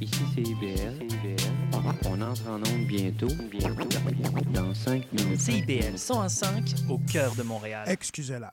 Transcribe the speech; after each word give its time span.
ici 0.00 0.22
c'est 0.34 0.42
IBL. 0.42 1.06
On 2.06 2.20
entre 2.20 2.48
en 2.48 2.58
onde 2.58 2.86
bientôt, 2.86 3.28
bientôt, 3.50 3.84
dans 4.52 4.74
5 4.74 5.12
minutes. 5.12 5.40
CIBL 5.40 5.98
105 5.98 6.74
au 6.88 6.98
cœur 6.98 7.34
de 7.34 7.42
Montréal. 7.42 7.84
Excusez-la. 7.88 8.52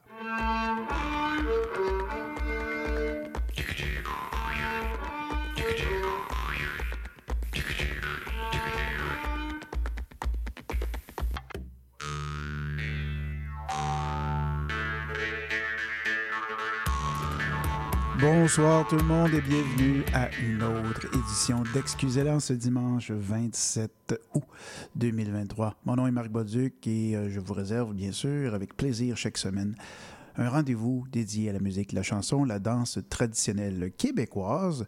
Bonsoir 18.50 18.88
tout 18.88 18.96
le 18.96 19.04
monde 19.04 19.32
et 19.36 19.42
bienvenue 19.42 20.04
à 20.12 20.28
une 20.42 20.64
autre 20.64 21.06
édition 21.16 21.62
d'Excusez-la 21.72 22.40
ce 22.40 22.54
dimanche 22.54 23.12
27 23.12 24.20
août 24.34 24.44
2023. 24.96 25.76
Mon 25.86 25.98
nom 25.98 26.08
est 26.08 26.12
Marc 26.12 26.30
Boduc 26.30 26.88
et 26.88 27.16
euh, 27.16 27.30
je 27.30 27.40
vous 27.40 27.54
réserve 27.54 27.94
bien 27.94 28.12
sûr 28.12 28.56
avec 28.56 28.76
plaisir 28.76 29.18
chaque 29.18 29.38
semaine 29.38 29.76
un 30.38 30.50
rendez-vous 30.50 31.06
dédié 31.12 31.50
à 31.50 31.54
la 31.54 31.60
musique, 31.60 31.92
la 31.92 32.04
chanson, 32.04 32.44
la 32.44 32.60
danse 32.60 33.00
traditionnelle 33.10 33.92
québécoise. 33.98 34.86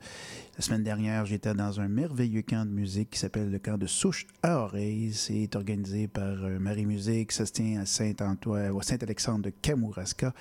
La 0.58 0.62
semaine 0.62 0.84
dernière, 0.84 1.26
j'étais 1.26 1.54
dans 1.54 1.80
un 1.80 1.88
merveilleux 1.88 2.42
camp 2.42 2.66
de 2.66 2.72
musique 2.72 3.12
qui 3.12 3.20
s'appelle 3.20 3.50
le 3.50 3.58
camp 3.58 3.78
de 3.78 3.88
Souche 3.88 4.28
à 4.44 4.60
Oreille. 4.60 5.12
C'est 5.14 5.56
organisé 5.56 6.08
par 6.08 6.44
euh, 6.44 6.60
Marie 6.60 6.86
Musique. 6.86 7.32
Ça 7.32 7.46
se 7.46 7.54
tient 7.54 7.82
à 7.82 7.86
Saint-Antoine, 7.86 8.78
à 8.78 8.84
Saint-Alexandre 8.84 9.46
de 9.46 9.50
Kamouraska. 9.50 10.34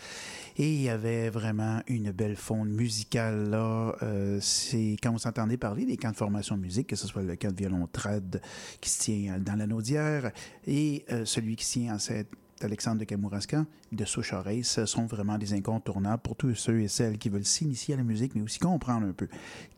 Et 0.56 0.74
il 0.74 0.82
y 0.82 0.88
avait 0.88 1.30
vraiment 1.30 1.80
une 1.87 2.10
belle 2.10 2.37
fonte 2.37 2.68
musicale 2.68 3.51
là. 3.51 3.95
Euh, 4.02 4.38
c'est 4.40 4.96
quand 5.02 5.12
vous 5.12 5.26
entendez 5.26 5.56
parler 5.56 5.87
des 5.87 5.96
camps 5.96 6.10
de 6.10 6.16
formation 6.16 6.56
musique, 6.56 6.88
que 6.88 6.96
ce 6.96 7.06
soit 7.06 7.23
le 7.23 7.37
camp 7.37 7.52
de 7.52 7.56
violon 7.56 7.88
trad 7.90 8.42
qui 8.80 8.90
se 8.90 9.01
tient 9.01 9.38
dans 9.38 9.56
la 9.56 9.66
Naudière 9.66 10.32
et 10.66 11.04
euh, 11.12 11.24
celui 11.24 11.56
qui 11.56 11.65
se 11.65 11.73
tient 11.73 11.95
en 11.95 11.98
Saint 11.98 12.23
Alexandre 12.62 12.98
de 12.98 13.04
Kamouraska, 13.04 13.64
de 13.92 14.04
Souche-Oreille, 14.04 14.64
ce 14.64 14.86
sont 14.86 15.06
vraiment 15.06 15.38
des 15.38 15.54
incontournables 15.54 16.22
pour 16.22 16.36
tous 16.36 16.54
ceux 16.54 16.80
et 16.80 16.88
celles 16.88 17.18
qui 17.18 17.28
veulent 17.28 17.44
s'initier 17.44 17.94
à 17.94 17.96
la 17.96 18.02
musique, 18.02 18.34
mais 18.34 18.42
aussi 18.42 18.58
comprendre 18.58 19.06
un 19.06 19.12
peu 19.12 19.28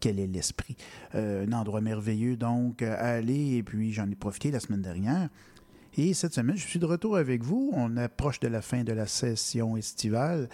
quel 0.01 0.19
est 0.19 0.27
l'esprit. 0.27 0.77
Euh, 1.15 1.47
un 1.47 1.53
endroit 1.53 1.81
merveilleux, 1.81 2.37
donc, 2.37 2.83
à 2.83 2.95
aller, 2.95 3.57
et 3.57 3.63
puis 3.63 3.93
j'en 3.93 4.11
ai 4.11 4.15
profité 4.15 4.51
la 4.51 4.61
semaine 4.61 4.83
dernière. 4.83 5.29
Et 5.99 6.15
cette 6.15 6.33
semaine, 6.33 6.57
je 6.57 6.67
suis 6.67 6.79
de 6.79 6.87
retour 6.87 7.19
avec 7.19 7.43
vous. 7.43 7.71
On 7.75 7.99
approche 7.99 8.41
de 8.41 8.49
la 8.49 8.63
fin 8.63 8.83
de 8.83 8.93
la 8.93 9.07
session 9.07 9.77
estivale. 9.77 10.49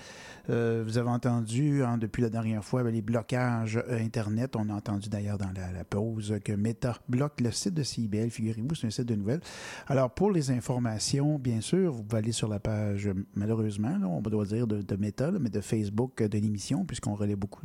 Euh, 0.51 0.83
vous 0.85 0.99
avez 0.99 1.11
entendu 1.11 1.85
hein, 1.85 1.99
depuis 1.99 2.23
la 2.23 2.31
dernière 2.31 2.65
fois 2.65 2.83
ben, 2.83 2.93
les 2.93 3.03
blocages 3.03 3.77
euh, 3.77 3.99
Internet. 3.99 4.57
On 4.57 4.69
a 4.71 4.75
entendu 4.75 5.09
d'ailleurs 5.09 5.39
dans 5.39 5.51
la, 5.51 5.85
pause 5.85 6.39
que 6.45 6.53
Meta 6.53 6.97
bloque 7.09 7.41
le 7.41 7.51
site 7.51 7.75
de 7.75 7.83
CIBL. 7.83 8.31
Figurez-vous, 8.31 8.75
c'est 8.75 8.87
un 8.87 8.91
site 8.91 9.07
de 9.07 9.15
nouvelles. 9.15 9.41
Alors, 9.87 10.11
pour 10.11 10.31
les 10.31 10.51
informations, 10.51 11.39
bien 11.39 11.61
sûr, 11.61 11.93
vous 11.93 12.03
pouvez 12.03 12.19
aller 12.19 12.33
sur 12.33 12.49
la 12.49 12.59
page, 12.61 13.11
malheureusement, 13.35 13.97
on 14.05 14.21
doit 14.21 14.47
dire 14.47 14.67
de, 14.67 14.97
Meta, 14.97 15.31
mais 15.33 15.51
de 15.51 15.61
Facebook 15.61 16.23
de 16.23 16.39
l'émission, 16.39 16.85
puisqu'on 16.85 17.15
relaie 17.15 17.37
beaucoup 17.37 17.65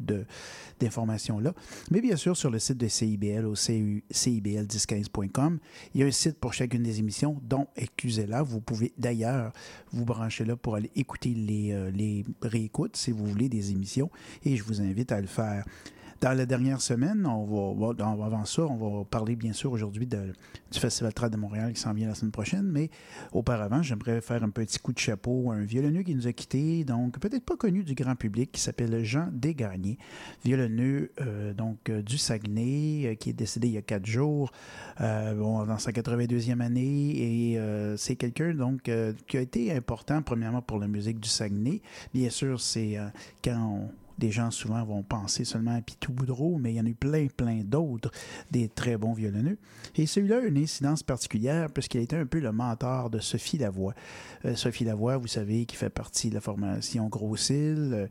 d'informations 0.80 1.40
là. 1.40 1.54
Mais 1.92 2.02
bien 2.02 2.16
sûr, 2.16 2.38
sur 2.38 2.50
le 2.50 2.60
site 2.60 2.78
de 2.78 2.88
CIBL 2.88 3.46
au 3.46 3.56
CIBL1015.com, 3.56 5.60
il 5.94 6.02
y 6.02 6.04
a 6.04 6.08
un 6.08 6.12
site 6.12 6.40
pour 6.40 6.54
chacune 6.54 6.84
des 6.84 7.00
émissions, 7.00 7.42
dont 7.44 7.68
excusez-la. 7.76 8.44
Vous 8.44 8.62
pouvez 8.62 8.94
d'ailleurs 8.98 9.52
vous 9.92 10.06
brancher 10.06 10.46
là 10.46 10.56
pour 10.56 10.76
aller 10.76 10.92
écouter 10.96 11.34
les, 11.34 11.72
euh, 11.72 11.92
les 11.92 12.24
si 12.94 13.12
vous 13.12 13.26
voulez 13.26 13.50
des 13.50 13.72
émissions 13.72 14.10
et 14.44 14.56
je 14.58 14.64
vous 14.64 14.82
invite 14.82 15.12
à 15.12 15.22
le 15.22 15.28
faire. 15.28 15.66
Dans 16.24 16.32
la 16.32 16.46
dernière 16.46 16.80
semaine, 16.80 17.26
on 17.26 17.74
va, 17.74 18.02
avant 18.02 18.46
ça, 18.46 18.62
on 18.62 18.78
va 18.78 19.04
parler 19.04 19.36
bien 19.36 19.52
sûr 19.52 19.74
aujourd'hui 19.74 20.08
du 20.08 20.80
Festival 20.80 21.14
Trad 21.14 21.34
de 21.34 21.36
Montréal 21.36 21.74
qui 21.74 21.82
s'en 21.82 21.92
vient 21.92 22.08
la 22.08 22.16
semaine 22.16 22.32
prochaine, 22.32 22.64
mais 22.64 22.90
auparavant, 23.34 23.84
j'aimerais 23.84 24.22
faire 24.22 24.42
un 24.42 24.50
petit 24.50 24.80
coup 24.80 24.94
de 24.94 25.00
chapeau 25.00 25.52
à 25.52 25.56
un 25.56 25.66
violonneux 25.66 26.02
qui 26.04 26.16
nous 26.16 26.26
a 26.26 26.32
quittés, 26.32 26.86
donc 26.86 27.20
peut-être 27.20 27.44
pas 27.44 27.58
connu 27.58 27.84
du 27.84 27.94
grand 27.94 28.16
public, 28.16 28.54
qui 28.54 28.62
s'appelle 28.62 29.04
Jean 29.04 29.28
Desgagnés, 29.34 29.98
violonneux 30.46 31.12
euh, 31.20 31.54
donc 31.54 31.90
euh, 31.90 32.02
du 32.02 32.18
Saguenay, 32.18 33.06
euh, 33.06 33.16
qui 33.16 33.32
est 33.32 33.34
décédé 33.34 33.68
il 33.68 33.74
y 33.74 33.78
a 33.78 33.82
quatre 33.82 34.06
jours, 34.06 34.54
dans 35.00 35.78
sa 35.78 35.92
82e 35.92 36.62
année, 36.62 37.52
et 37.52 37.60
c'est 37.98 38.16
quelqu'un 38.16 38.54
donc 38.54 38.90
qui 39.28 39.38
a 39.38 39.42
été 39.42 39.74
important 39.74 40.22
premièrement 40.22 40.62
pour 40.62 40.80
la 40.80 40.88
musique 40.88 41.20
du 41.20 41.28
Saguenay. 41.28 41.82
Bien 42.14 42.30
sûr, 42.30 42.62
c'est 42.62 42.98
quand 43.44 43.58
on 43.58 44.03
des 44.24 44.32
gens 44.32 44.52
souvent 44.52 44.82
vont 44.86 45.04
penser 45.04 45.44
seulement 45.44 45.76
à 45.76 45.82
Pitou 45.82 46.14
Boudreau, 46.14 46.58
mais 46.58 46.72
il 46.72 46.78
y 46.78 46.80
en 46.80 46.86
a 46.86 46.90
eu 46.90 46.96
plein, 46.96 47.28
plein 47.28 47.62
d'autres, 47.62 48.10
des 48.52 48.70
très 48.70 48.96
bons 48.96 49.12
violonneux. 49.12 49.58
Et 49.98 50.06
celui-là 50.06 50.38
a 50.38 50.42
une 50.44 50.58
incidence 50.58 51.04
particulière 51.04 51.70
puisqu'il 51.70 52.00
a 52.00 52.04
été 52.04 52.16
un 52.16 52.26
peu 52.26 52.40
le 52.40 52.54
mentor 52.54 53.10
de 53.10 53.20
Sophie 53.20 53.58
Lavoie. 53.58 53.94
Euh, 54.46 54.56
Sophie 54.56 54.86
Lavoie, 54.86 55.18
vous 55.18 55.28
savez, 55.28 55.66
qui 55.66 55.76
fait 55.76 55.90
partie 55.90 56.30
de 56.30 56.36
la 56.36 56.40
formation 56.40 57.10
Grossil, 57.10 57.76
euh, 57.78 58.08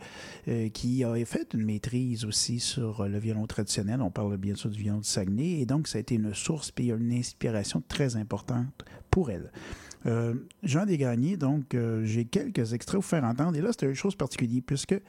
euh, 0.48 0.68
qui 0.68 1.02
a 1.02 1.14
fait 1.24 1.54
une 1.54 1.64
maîtrise 1.64 2.26
aussi 2.26 2.60
sur 2.60 3.08
le 3.08 3.18
violon 3.18 3.46
traditionnel. 3.46 4.02
On 4.02 4.10
parle 4.10 4.36
bien 4.36 4.54
sûr 4.54 4.68
du 4.68 4.82
violon 4.82 4.98
de 4.98 5.06
Saguenay. 5.06 5.60
Et 5.60 5.64
donc, 5.64 5.88
ça 5.88 5.96
a 5.96 6.02
été 6.02 6.16
une 6.16 6.34
source 6.34 6.72
et 6.76 6.90
une 6.90 7.10
inspiration 7.14 7.82
très 7.88 8.16
importante 8.16 8.84
pour 9.10 9.30
elle. 9.30 9.50
Jean 10.64 10.84
Desgagnés, 10.84 11.36
donc, 11.36 11.76
j'ai 12.02 12.24
quelques 12.24 12.74
extraits 12.74 12.96
à 12.96 12.98
vous 12.98 13.02
faire 13.02 13.24
entendre. 13.24 13.56
Et 13.56 13.62
là, 13.62 13.68
c'était 13.70 13.86
une 13.86 13.94
chose 13.94 14.16
particulière 14.16 14.62
puisque 14.66 15.00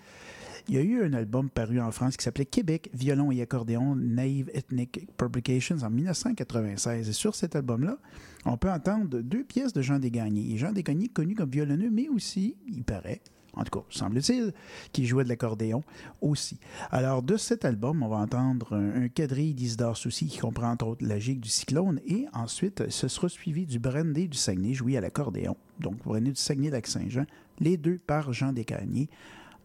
il 0.70 0.76
y 0.76 0.78
a 0.78 0.82
eu 0.82 1.04
un 1.04 1.14
album 1.14 1.50
paru 1.50 1.82
en 1.82 1.92
France 1.92 2.16
qui 2.16 2.24
s'appelait 2.24 2.46
Québec, 2.46 2.90
violon 2.94 3.32
et 3.32 3.42
accordéon, 3.42 3.96
Naive 3.96 4.50
Ethnic 4.54 5.08
Publications 5.18 5.78
en 5.84 5.90
1996. 5.90 7.10
Et 7.10 7.14
sur 7.14 7.36
cet 7.36 7.56
album-là, 7.56 7.98
on 8.46 8.56
peut 8.56 8.72
entendre 8.72 9.20
deux 9.20 9.44
pièces 9.44 9.74
de 9.74 9.82
Jean 9.82 10.00
Desgagnés. 10.00 10.54
Et 10.54 10.58
Jean 10.58 10.72
Desgagnés, 10.72 11.10
connu 11.10 11.36
comme 11.36 11.50
violonneux, 11.50 11.90
mais 11.92 12.08
aussi, 12.08 12.56
il 12.66 12.84
paraît, 12.86 13.22
en 13.56 13.66
tout 13.66 13.78
cas, 13.80 13.86
semble-t-il, 13.90 14.54
qui 14.94 15.06
jouait 15.06 15.26
de 15.26 15.30
l'accordéon 15.30 15.84
aussi. 16.22 16.58
Alors, 16.92 17.24
de 17.24 17.36
cet 17.36 17.66
album, 17.66 18.02
on 18.02 18.08
va 18.08 18.18
entendre 18.18 18.74
un, 18.74 19.10
quadrille 19.10 19.54
d'Isidore 19.54 19.98
Soucy 19.98 20.28
qui 20.28 20.40
comprend 20.40 20.72
entre 20.72 20.88
autres 20.88 21.06
la 21.06 21.20
gigue 21.20 21.42
du 21.42 21.50
cyclone 21.50 22.00
et 22.08 22.28
ensuite, 22.32 22.90
ce 22.90 23.10
sera 23.10 23.28
suivi 23.28 23.66
du 23.66 23.80
brandy 23.80 24.30
du 24.30 24.38
Saguenay 24.38 24.74
joué 24.74 24.96
à 24.96 25.02
l'accordéon. 25.02 25.58
Donc, 25.82 25.98
brandy 26.04 26.32
du 26.32 26.36
Saguenay-Lac-Saint-Jean, 26.36 27.26
les 27.60 27.76
deux 27.76 27.98
par 27.98 28.32
Jean 28.32 28.54
Desgagnés 28.54 29.10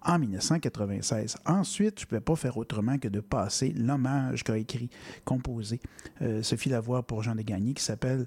en 0.02 0.18
1996. 0.18 1.36
Ensuite, 1.46 2.00
je 2.00 2.04
ne 2.04 2.08
pouvais 2.08 2.20
pas 2.20 2.36
faire 2.36 2.56
autrement 2.56 2.98
que 2.98 3.08
de 3.08 3.20
passer 3.20 3.72
l'hommage 3.72 4.44
qu'a 4.44 4.58
écrit, 4.58 4.90
composé 5.24 5.80
euh, 6.22 6.42
Sophie 6.42 6.68
Lavoie 6.68 7.02
pour 7.02 7.22
Jean 7.22 7.34
Desgagnés, 7.34 7.74
qui 7.74 7.82
s'appelle 7.82 8.26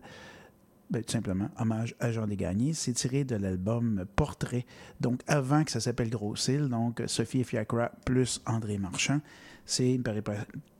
ben, 0.91 1.01
tout 1.01 1.11
simplement 1.11 1.49
Hommage 1.57 1.95
à 2.01 2.11
Jean 2.11 2.27
Desgagnés. 2.27 2.73
C'est 2.73 2.93
tiré 2.93 3.23
de 3.23 3.35
l'album 3.35 4.05
Portrait, 4.15 4.65
donc 4.99 5.21
avant 5.25 5.63
que 5.63 5.71
ça 5.71 5.79
s'appelle 5.79 6.09
Grossil, 6.09 6.67
donc 6.67 7.01
Sophie 7.07 7.45
Fiacra 7.45 7.91
plus 8.05 8.41
André 8.45 8.77
Marchand. 8.77 9.21
C'est 9.65 9.93
une 9.93 10.03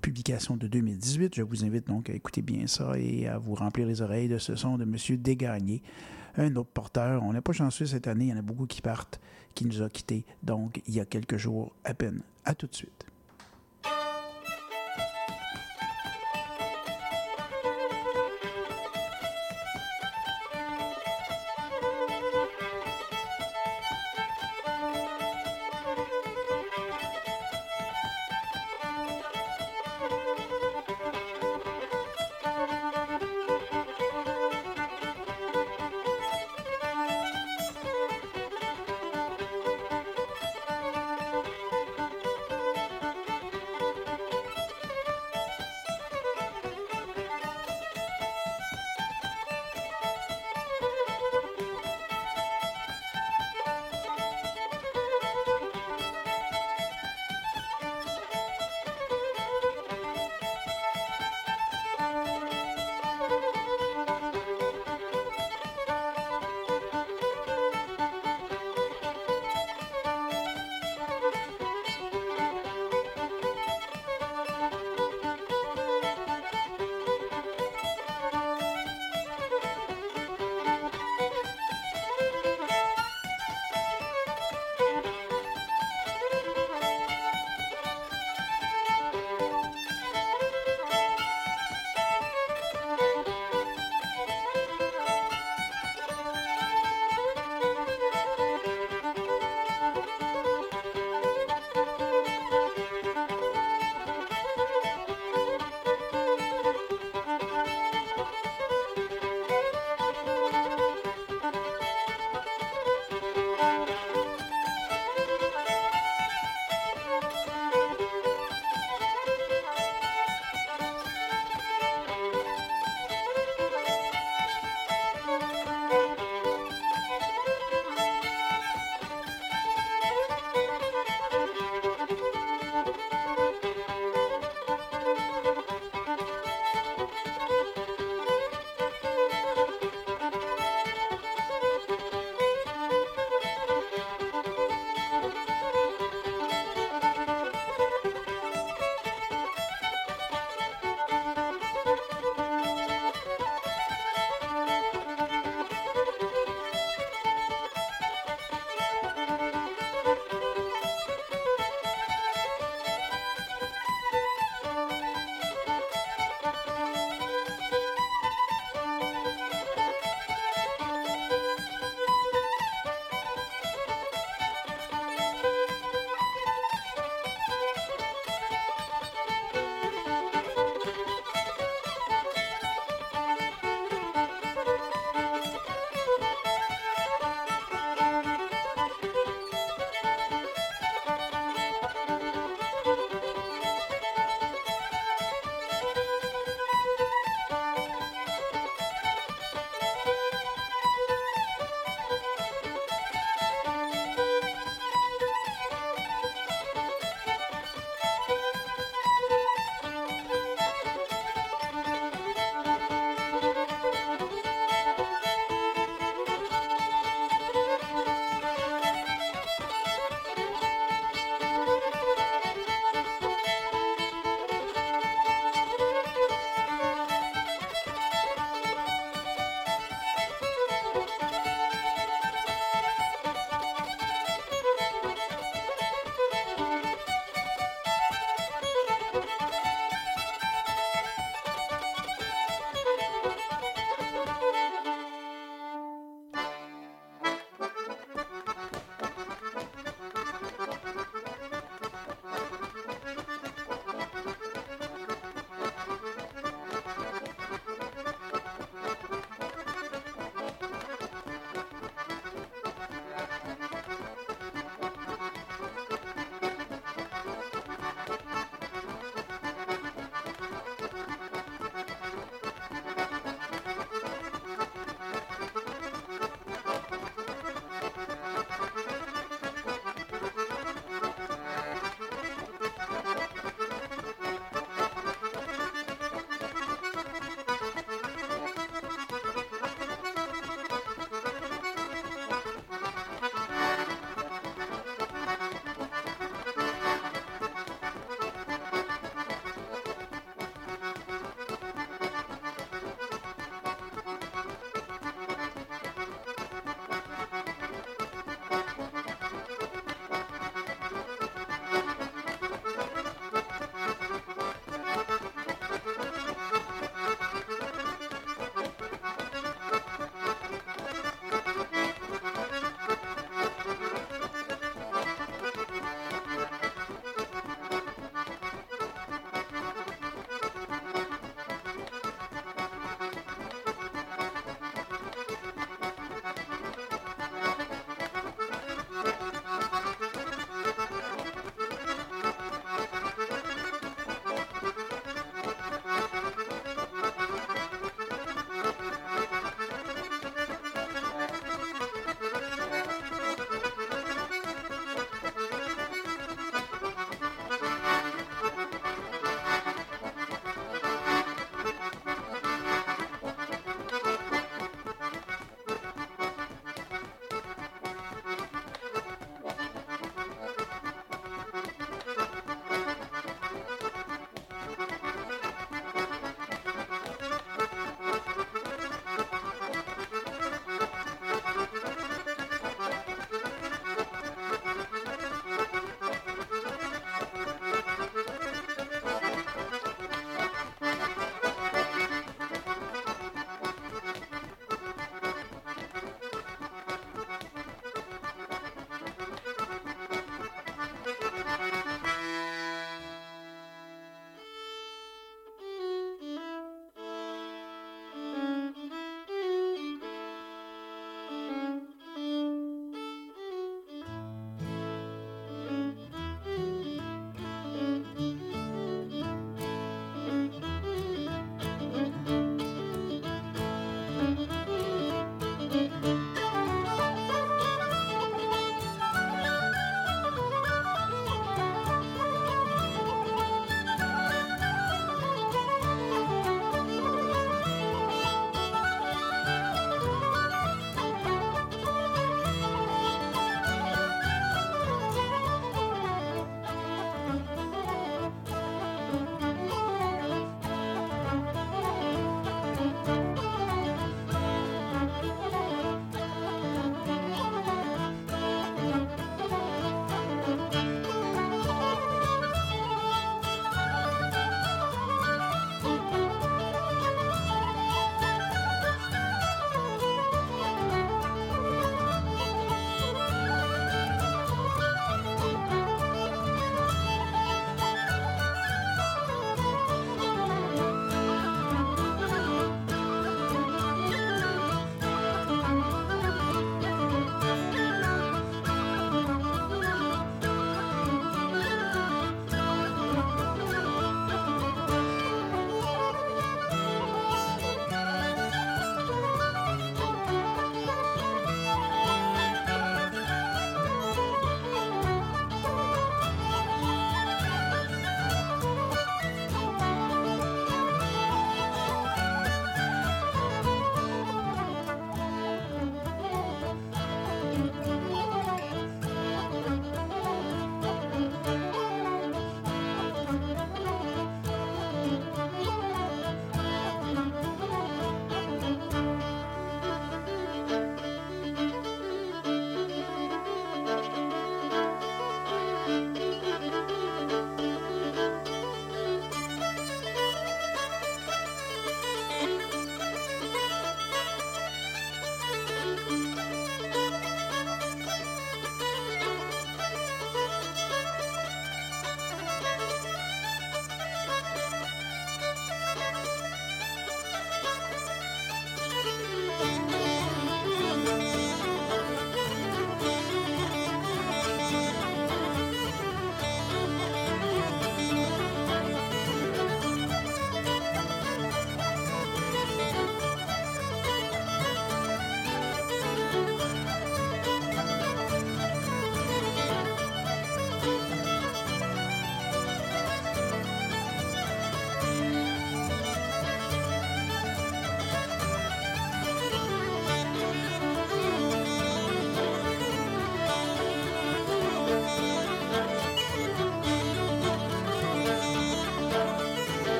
publication 0.00 0.56
de 0.56 0.68
2018. 0.68 1.34
Je 1.34 1.42
vous 1.42 1.64
invite 1.64 1.88
donc 1.88 2.08
à 2.08 2.12
écouter 2.12 2.42
bien 2.42 2.68
ça 2.68 2.92
et 2.96 3.26
à 3.26 3.38
vous 3.38 3.54
remplir 3.54 3.86
les 3.86 4.00
oreilles 4.00 4.28
de 4.28 4.38
ce 4.38 4.54
son 4.54 4.78
de 4.78 4.84
M. 4.84 4.96
Desgagnés, 5.16 5.82
un 6.36 6.54
autre 6.56 6.70
porteur. 6.70 7.22
On 7.22 7.32
n'est 7.32 7.40
pas 7.40 7.52
chanceux 7.52 7.86
cette 7.86 8.08
année, 8.08 8.26
il 8.26 8.30
y 8.30 8.32
en 8.32 8.38
a 8.38 8.42
beaucoup 8.42 8.66
qui 8.66 8.82
partent 8.82 9.20
qui 9.56 9.64
nous 9.64 9.82
a 9.82 9.88
quittés, 9.88 10.24
donc 10.42 10.82
il 10.86 10.94
y 10.94 11.00
a 11.00 11.04
quelques 11.04 11.38
jours 11.38 11.74
à 11.82 11.94
peine. 11.94 12.20
À 12.44 12.54
tout 12.54 12.68
de 12.68 12.74
suite. 12.74 13.06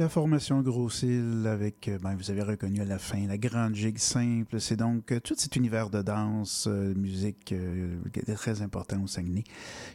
La 0.00 0.08
formation 0.08 0.62
Grossil 0.62 1.46
avec, 1.46 1.86
euh, 1.88 1.98
ben, 1.98 2.14
vous 2.14 2.30
avez 2.30 2.40
reconnu 2.40 2.80
à 2.80 2.86
la 2.86 2.98
fin, 2.98 3.26
la 3.26 3.36
grande 3.36 3.74
gigue 3.74 3.98
simple. 3.98 4.58
C'est 4.58 4.76
donc 4.76 5.12
euh, 5.12 5.20
tout 5.20 5.34
cet 5.36 5.56
univers 5.56 5.90
de 5.90 6.00
danse, 6.00 6.66
euh, 6.68 6.94
musique 6.94 7.52
euh, 7.52 7.98
qui 8.10 8.20
très 8.32 8.62
important 8.62 9.02
au 9.02 9.06
Saguenay, 9.06 9.44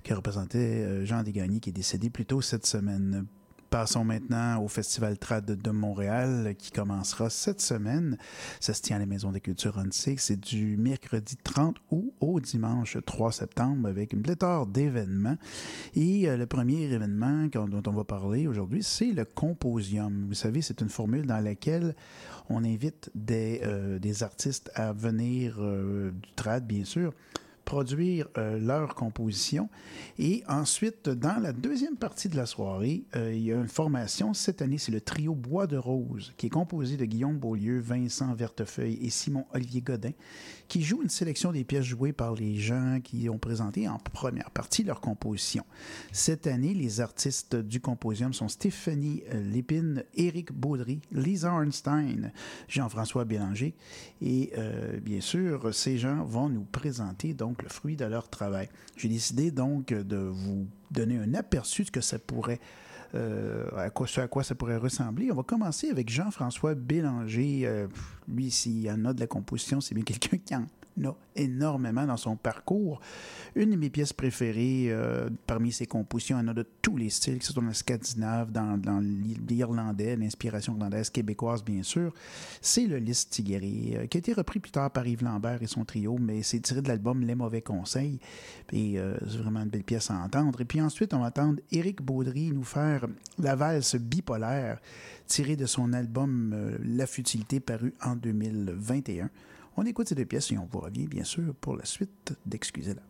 que 0.03 0.13
représentait 0.13 1.03
Jean 1.07 1.23
Desgagnés, 1.23 1.59
qui 1.59 1.71
est 1.71 1.73
décédé 1.73 2.11
plus 2.11 2.27
tôt 2.27 2.39
cette 2.39 2.67
semaine. 2.67 3.25
Passons 3.69 4.05
maintenant 4.05 4.61
au 4.61 4.67
Festival 4.67 5.17
Trad 5.17 5.45
de 5.45 5.71
Montréal 5.71 6.55
qui 6.57 6.71
commencera 6.71 7.29
cette 7.29 7.61
semaine. 7.61 8.17
Ça 8.59 8.73
se 8.73 8.81
tient 8.81 8.97
à 8.97 8.99
la 8.99 9.05
Maison 9.05 9.31
des 9.31 9.41
Cultures 9.41 9.77
Antiques. 9.77 10.19
C'est 10.19 10.39
du 10.39 10.77
mercredi 10.77 11.35
30 11.43 11.77
août 11.91 12.13
au 12.19 12.39
dimanche 12.39 12.97
3 13.05 13.31
septembre 13.31 13.87
avec 13.89 14.13
une 14.13 14.21
pléthore 14.21 14.67
d'événements. 14.67 15.37
Et 15.95 16.29
euh, 16.29 16.37
le 16.37 16.45
premier 16.45 16.83
événement 16.83 17.47
dont 17.47 17.83
on 17.87 17.91
va 17.91 18.03
parler 18.03 18.47
aujourd'hui, 18.47 18.83
c'est 18.83 19.11
le 19.11 19.25
Composium. 19.25 20.25
Vous 20.27 20.33
savez, 20.33 20.61
c'est 20.61 20.81
une 20.81 20.89
formule 20.89 21.25
dans 21.25 21.43
laquelle 21.43 21.95
on 22.49 22.63
invite 22.63 23.09
des, 23.15 23.61
euh, 23.63 23.99
artistes 24.21 24.71
à 24.75 24.93
venir 24.93 25.57
euh, 25.59 26.11
du 26.11 26.31
trad, 26.35 26.65
bien 26.65 26.85
sûr, 26.85 27.13
produire 27.65 28.27
euh, 28.37 28.59
leur 28.59 28.95
composition. 28.95 29.69
Et 30.19 30.43
ensuite, 30.47 31.09
dans 31.09 31.41
la 31.41 31.51
deuxième 31.51 31.97
partie 31.97 32.29
de 32.29 32.37
la 32.37 32.45
soirée, 32.45 33.03
euh, 33.15 33.33
il 33.33 33.43
y 33.43 33.51
a 33.51 33.55
une 33.55 33.67
formation. 33.67 34.33
Cette 34.33 34.61
année, 34.61 34.77
c'est 34.77 34.91
le 34.91 35.01
trio 35.01 35.33
Bois 35.33 35.67
de 35.67 35.75
Rose, 35.75 36.33
qui 36.37 36.45
est 36.45 36.49
composé 36.49 36.95
de 36.95 37.05
Guillaume 37.05 37.37
Beaulieu, 37.37 37.79
Vincent 37.79 38.33
Vertefeuille 38.35 38.99
et 39.01 39.09
Simon-Olivier 39.09 39.81
Godin, 39.81 40.11
qui 40.67 40.81
joue 40.81 41.01
une 41.01 41.09
sélection 41.09 41.51
des 41.51 41.63
pièces 41.63 41.85
jouées 41.85 42.13
par 42.13 42.35
les 42.35 42.55
gens 42.55 42.99
qui 43.03 43.29
ont 43.29 43.37
présenté 43.37 43.87
en 43.87 43.97
première 43.97 44.51
partie 44.51 44.83
leur 44.83 45.01
composition. 45.01 45.65
Cette 46.11 46.47
année, 46.47 46.73
les 46.73 47.01
artistes 47.01 47.55
du 47.55 47.79
composium 47.79 48.33
sont 48.33 48.47
Stéphanie 48.47 49.23
euh, 49.33 49.43
Lépine, 49.43 50.03
Éric 50.15 50.51
Baudry, 50.53 51.01
Lisa 51.11 51.51
Arnstein, 51.51 52.31
Jean-François 52.67 53.25
Bélanger. 53.25 53.75
Et 54.21 54.51
euh, 54.57 54.99
bien 54.99 55.21
sûr, 55.21 55.73
ces 55.73 55.97
gens 55.97 56.23
vont 56.23 56.49
nous 56.49 56.65
présenter 56.65 57.33
donc 57.33 57.54
le 57.61 57.69
fruit 57.69 57.95
de 57.95 58.05
leur 58.05 58.29
travail. 58.29 58.69
J'ai 58.97 59.09
décidé 59.09 59.51
donc 59.51 59.87
de 59.87 60.17
vous 60.17 60.67
donner 60.91 61.17
un 61.17 61.33
aperçu 61.33 61.83
de 61.83 62.01
ce 62.01 62.15
euh, 63.13 63.69
à, 63.77 63.89
quoi, 63.89 64.07
ce 64.07 64.19
à 64.21 64.27
quoi 64.27 64.43
ça 64.43 64.55
pourrait 64.55 64.77
ressembler. 64.77 65.31
On 65.31 65.35
va 65.35 65.43
commencer 65.43 65.89
avec 65.89 66.09
Jean-François 66.09 66.75
Bélanger. 66.75 67.61
Euh, 67.63 67.87
lui, 68.27 68.51
s'il 68.51 68.81
y 68.81 68.91
en 68.91 69.05
a 69.05 69.13
de 69.13 69.19
la 69.19 69.27
composition, 69.27 69.79
c'est 69.79 69.95
bien 69.95 70.03
quelqu'un 70.03 70.37
qui 70.37 70.55
en 70.55 70.65
a 71.03 71.13
énormément 71.35 72.05
dans 72.05 72.17
son 72.17 72.35
parcours. 72.35 73.01
Une 73.55 73.71
de 73.71 73.75
mes 73.75 73.89
pièces 73.89 74.13
préférées 74.13 74.87
euh, 74.89 75.29
parmi 75.47 75.71
ses 75.71 75.85
compositions, 75.85 76.39
y 76.39 76.41
en 76.41 76.47
a 76.47 76.53
de 76.53 76.65
tous 76.81 76.97
les 76.97 77.09
styles, 77.09 77.39
que 77.39 77.45
ce 77.45 77.53
soit 77.53 77.61
dans 77.61 77.67
le 77.67 77.73
scandinave, 77.73 78.51
dans, 78.51 79.01
l'irlandais, 79.47 80.15
l'inspiration 80.15 80.73
irlandaise, 80.73 81.09
québécoise 81.09 81.63
bien 81.63 81.83
sûr, 81.83 82.13
c'est 82.61 82.85
le 82.85 82.97
Lys 82.97 83.29
Tigueri, 83.29 83.95
euh, 83.95 84.07
qui 84.07 84.17
a 84.17 84.19
été 84.19 84.33
repris 84.33 84.59
plus 84.59 84.71
tard 84.71 84.91
par 84.91 85.05
Yves 85.07 85.23
Lambert 85.23 85.61
et 85.61 85.67
son 85.67 85.85
trio, 85.85 86.17
mais 86.19 86.43
c'est 86.43 86.59
tiré 86.59 86.81
de 86.81 86.87
l'album 86.87 87.21
Les 87.21 87.35
Mauvais 87.35 87.61
Conseils. 87.61 88.19
Et 88.71 88.99
euh, 88.99 89.17
c'est 89.27 89.37
vraiment 89.37 89.61
une 89.61 89.69
belle 89.69 89.83
pièce 89.83 90.11
à 90.11 90.15
entendre. 90.15 90.61
Et 90.61 90.65
puis 90.65 90.81
ensuite, 90.81 91.13
on 91.13 91.19
va 91.19 91.27
entendre 91.27 91.59
Éric 91.71 92.01
Baudry 92.01 92.51
nous 92.51 92.63
faire 92.63 93.05
la 93.39 93.55
valse 93.55 93.95
bipolaire, 93.95 94.79
tirée 95.27 95.55
de 95.55 95.65
son 95.65 95.93
album 95.93 96.51
euh, 96.53 96.77
La 96.83 97.07
Futilité, 97.07 97.59
paru 97.59 97.93
en 98.03 98.15
2021. 98.15 99.29
On 99.77 99.85
écoute 99.85 100.07
ces 100.07 100.15
deux 100.15 100.25
pièces 100.25 100.51
et 100.51 100.57
on 100.57 100.65
vous 100.65 100.79
revient 100.79 101.07
bien 101.07 101.23
sûr 101.23 101.53
pour 101.55 101.75
la 101.75 101.85
suite 101.85 102.33
d'Excusez-la. 102.45 103.01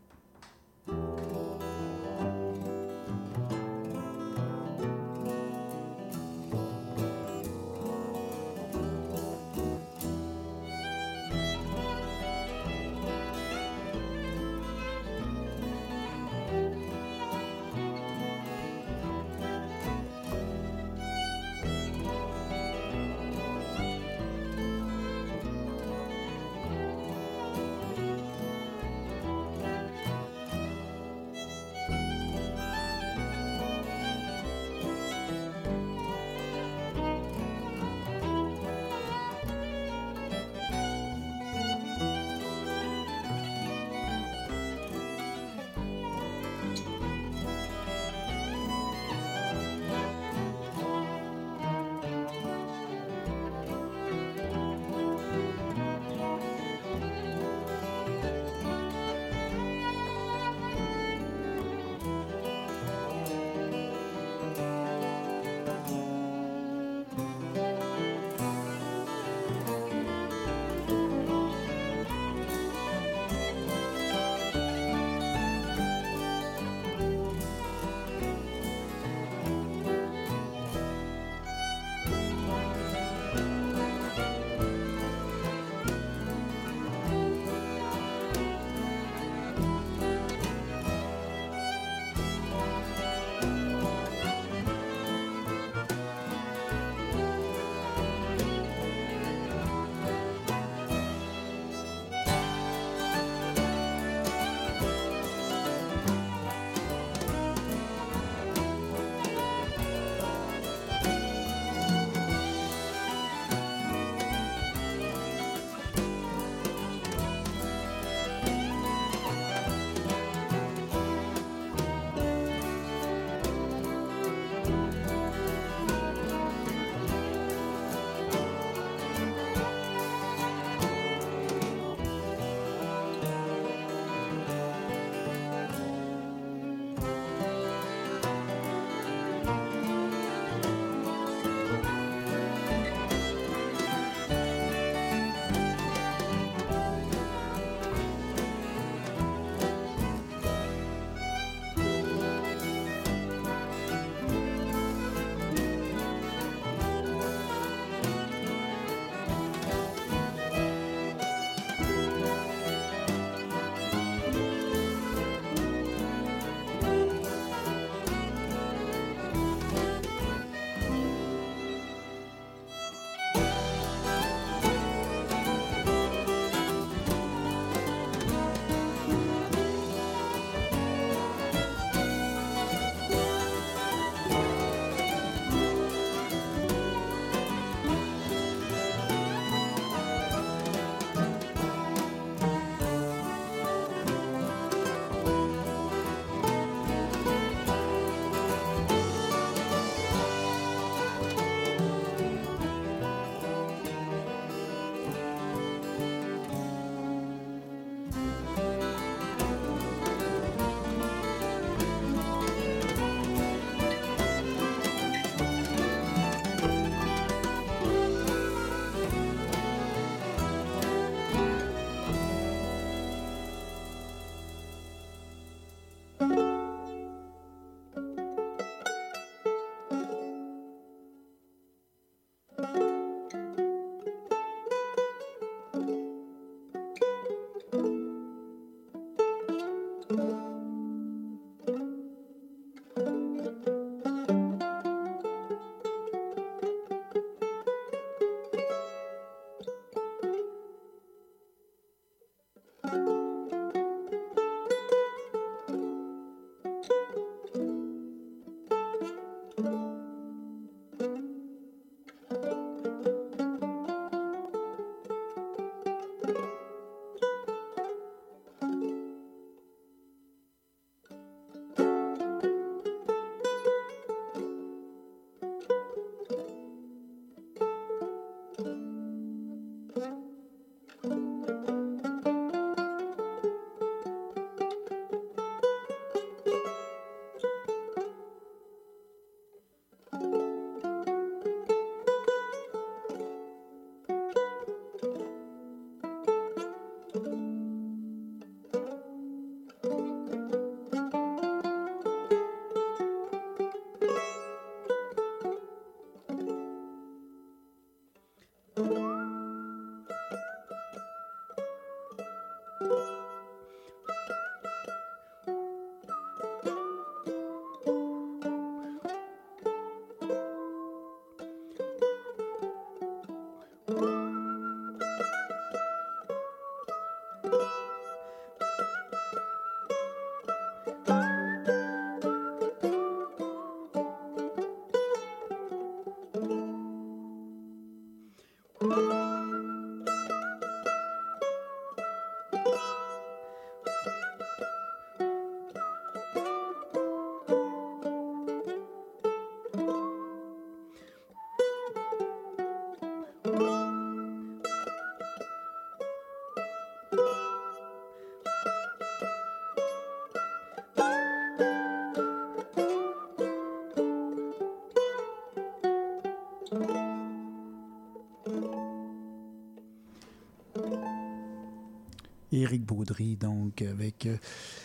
Éric 372.56 372.86
Baudry, 372.86 373.36
donc, 373.36 373.82
avec 373.82 374.26
euh, 374.26 374.38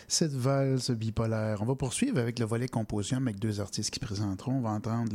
cette 0.07 0.33
valse 0.33 0.91
bipolaire. 0.91 1.61
On 1.61 1.65
va 1.65 1.75
poursuivre 1.75 2.19
avec 2.19 2.37
le 2.39 2.45
volet 2.45 2.67
composition 2.67 3.17
avec 3.17 3.39
deux 3.39 3.61
artistes 3.61 3.91
qui 3.91 3.99
présenteront. 3.99 4.55
On 4.55 4.61
va 4.61 4.71
entendre 4.71 5.13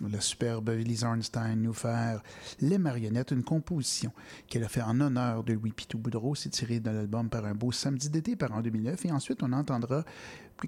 la, 0.00 0.20
superbe 0.20 0.70
Lise 0.70 1.04
Arnstein 1.04 1.56
nous 1.56 1.72
faire 1.72 2.22
Les 2.60 2.78
Marionnettes, 2.78 3.30
une 3.30 3.44
composition 3.44 4.12
qu'elle 4.48 4.64
a 4.64 4.68
fait 4.68 4.82
en 4.82 5.00
honneur 5.00 5.44
de 5.44 5.52
Louis 5.52 5.70
Pitou 5.70 5.98
Boudreau. 5.98 6.34
C'est 6.34 6.50
tiré 6.50 6.80
de 6.80 6.90
l'album 6.90 7.28
Par 7.28 7.44
un 7.44 7.54
beau 7.54 7.70
samedi 7.70 8.10
d'été 8.10 8.34
par 8.34 8.52
en 8.52 8.62
2009. 8.62 9.06
Et 9.06 9.12
ensuite, 9.12 9.42
on 9.44 9.52
entendra 9.52 10.04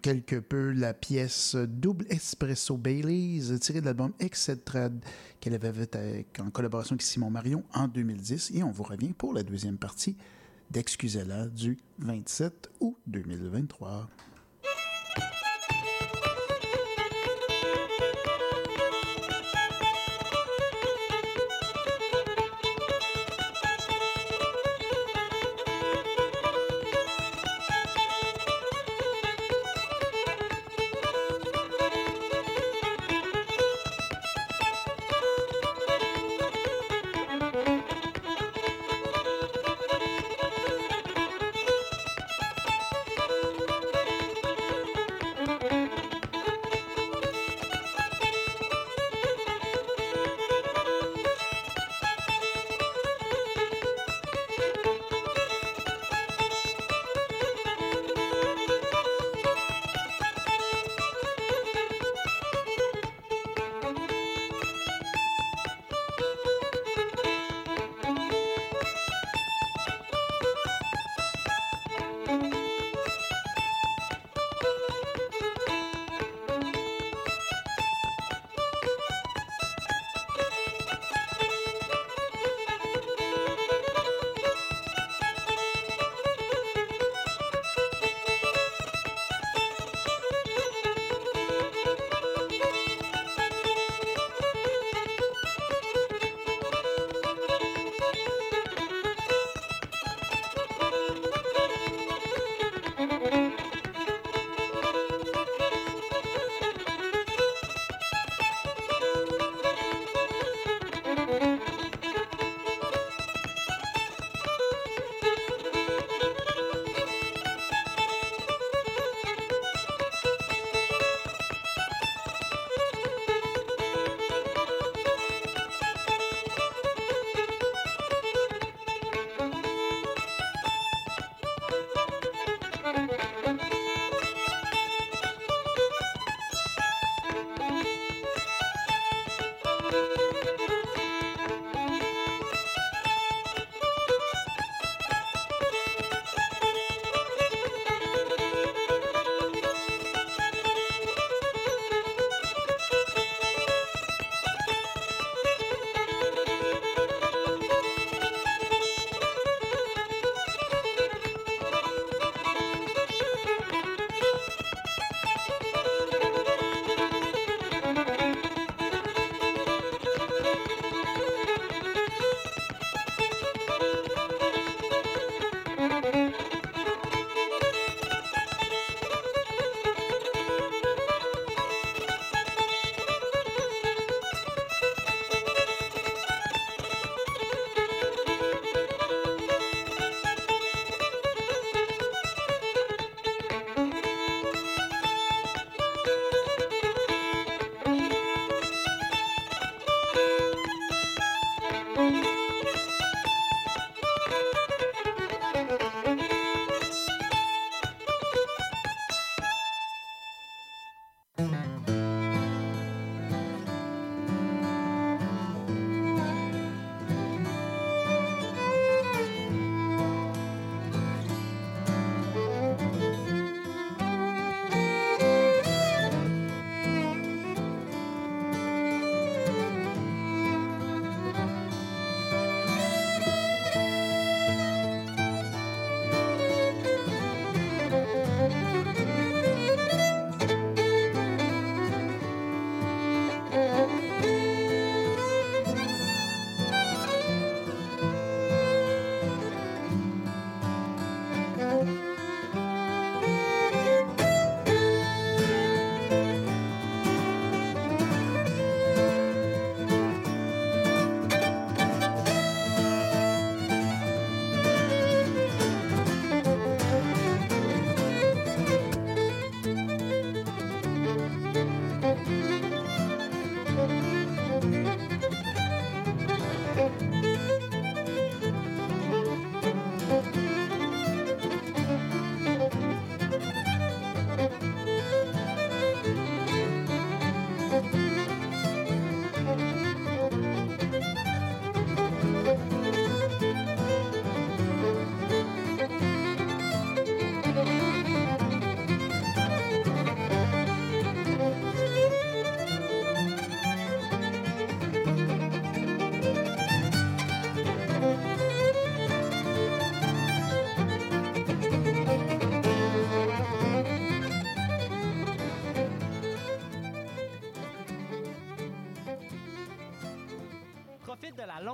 quelque 0.03 0.37
peu 0.37 0.71
la 0.71 0.95
pièce 0.95 1.57
Double 1.57 2.07
Espresso 2.11 2.77
Baileys, 2.77 3.59
tirée 3.59 3.81
de 3.81 3.87
l'album 3.87 4.13
Trad 4.65 5.05
qu'elle 5.41 5.55
avait 5.55 5.73
fait 5.73 6.27
en 6.41 6.51
collaboration 6.51 6.95
avec 6.95 7.03
Simon 7.03 7.31
Marion 7.31 7.65
en 7.75 7.89
2010. 7.89 8.53
Et 8.55 8.63
on 8.63 8.71
vous 8.71 8.85
revient 8.85 9.13
pour 9.13 9.35
la 9.35 9.43
deuxième 9.43 9.79
partie 9.79 10.17
d'Excusez-la 10.75 11.47
du 11.47 11.79
27 12.01 12.69
août 12.81 12.97
2023. 13.07 14.11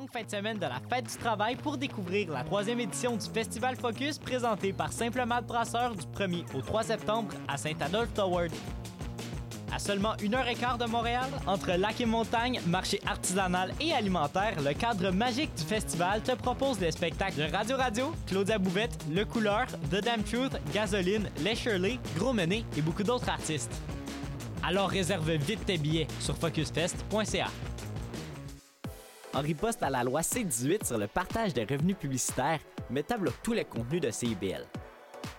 Longue 0.00 0.10
fin 0.10 0.22
de 0.22 0.30
semaine 0.30 0.56
de 0.56 0.62
la 0.62 0.80
Fête 0.88 1.04
du 1.10 1.16
Travail 1.18 1.56
pour 1.56 1.76
découvrir 1.76 2.30
la 2.30 2.42
troisième 2.42 2.80
édition 2.80 3.16
du 3.16 3.26
Festival 3.26 3.76
Focus 3.76 4.18
présenté 4.18 4.72
par 4.72 4.92
Simple 4.92 5.22
Malte 5.26 5.46
Brasseur 5.46 5.94
du 5.94 6.06
1er 6.18 6.44
au 6.54 6.62
3 6.62 6.84
septembre 6.84 7.28
à 7.46 7.58
Saint-Adolphe 7.58 8.14
Toward. 8.14 8.48
À 9.70 9.78
seulement 9.78 10.14
une 10.22 10.34
heure 10.34 10.48
et 10.48 10.54
quart 10.54 10.78
de 10.78 10.86
Montréal, 10.86 11.28
entre 11.46 11.72
lac 11.72 12.00
et 12.00 12.06
montagne, 12.06 12.60
marché 12.66 12.98
artisanal 13.06 13.74
et 13.78 13.92
alimentaire, 13.92 14.56
le 14.62 14.72
cadre 14.72 15.10
magique 15.10 15.54
du 15.54 15.64
festival 15.64 16.22
te 16.22 16.32
propose 16.32 16.80
les 16.80 16.92
spectacles 16.92 17.36
de 17.36 17.54
Radio 17.54 17.76
Radio, 17.76 18.14
Claudia 18.26 18.58
Bouvette, 18.58 19.04
Le 19.12 19.24
Couleur, 19.26 19.66
The 19.90 20.02
Damn 20.02 20.22
Truth, 20.22 20.58
Gasoline, 20.72 21.28
Les 21.40 21.54
Shirley, 21.54 21.98
Gros 22.16 22.32
Menet 22.32 22.64
et 22.74 22.80
beaucoup 22.80 23.02
d'autres 23.02 23.28
artistes. 23.28 23.78
Alors 24.62 24.88
réserve 24.88 25.30
vite 25.32 25.66
tes 25.66 25.76
billets 25.76 26.06
sur 26.20 26.36
focusfest.ca. 26.36 27.48
En 29.32 29.40
riposte 29.40 29.82
à 29.82 29.90
la 29.90 30.02
loi 30.02 30.22
C-18 30.22 30.86
sur 30.86 30.98
le 30.98 31.06
partage 31.06 31.54
des 31.54 31.64
revenus 31.64 31.96
publicitaires, 31.96 32.58
Meta 32.90 33.16
bloque 33.16 33.40
tous 33.42 33.52
les 33.52 33.64
contenus 33.64 34.00
de 34.00 34.10
CIBL. 34.10 34.66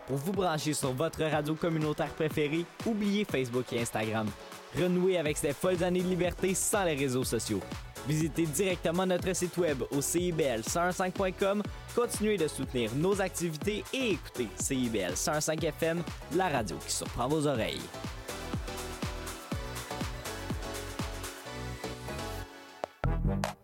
Pour 0.07 0.17
vous 0.17 0.31
brancher 0.31 0.73
sur 0.73 0.93
votre 0.93 1.23
radio 1.23 1.55
communautaire 1.55 2.13
préférée, 2.13 2.65
oubliez 2.85 3.25
Facebook 3.25 3.71
et 3.73 3.81
Instagram. 3.81 4.27
Renouez 4.77 5.17
avec 5.17 5.37
ces 5.37 5.53
folles 5.53 5.83
années 5.83 6.01
de 6.01 6.07
liberté 6.07 6.53
sans 6.53 6.85
les 6.85 6.95
réseaux 6.95 7.25
sociaux. 7.25 7.59
Visitez 8.07 8.45
directement 8.45 9.05
notre 9.05 9.35
site 9.35 9.57
web 9.57 9.83
au 9.91 9.99
CIBL105.com, 9.99 11.61
continuez 11.95 12.37
de 12.37 12.47
soutenir 12.47 12.89
nos 12.95 13.21
activités 13.21 13.83
et 13.93 14.11
écoutez 14.11 14.47
CIBL 14.55 15.15
105 15.15 15.63
FM, 15.63 16.01
la 16.35 16.49
radio 16.49 16.77
qui 16.77 16.91
surprend 16.91 17.27
vos 17.27 17.45
oreilles. 17.45 17.81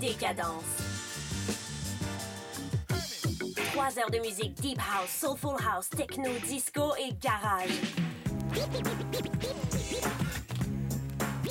Décadence. 0.00 0.64
Trois 3.72 3.98
heures 3.98 4.10
de 4.10 4.18
musique 4.18 4.54
deep 4.60 4.78
house, 4.78 5.10
soulful 5.10 5.56
house, 5.64 5.88
techno, 5.90 6.30
disco 6.46 6.94
et 6.98 7.12
garage. 7.20 7.70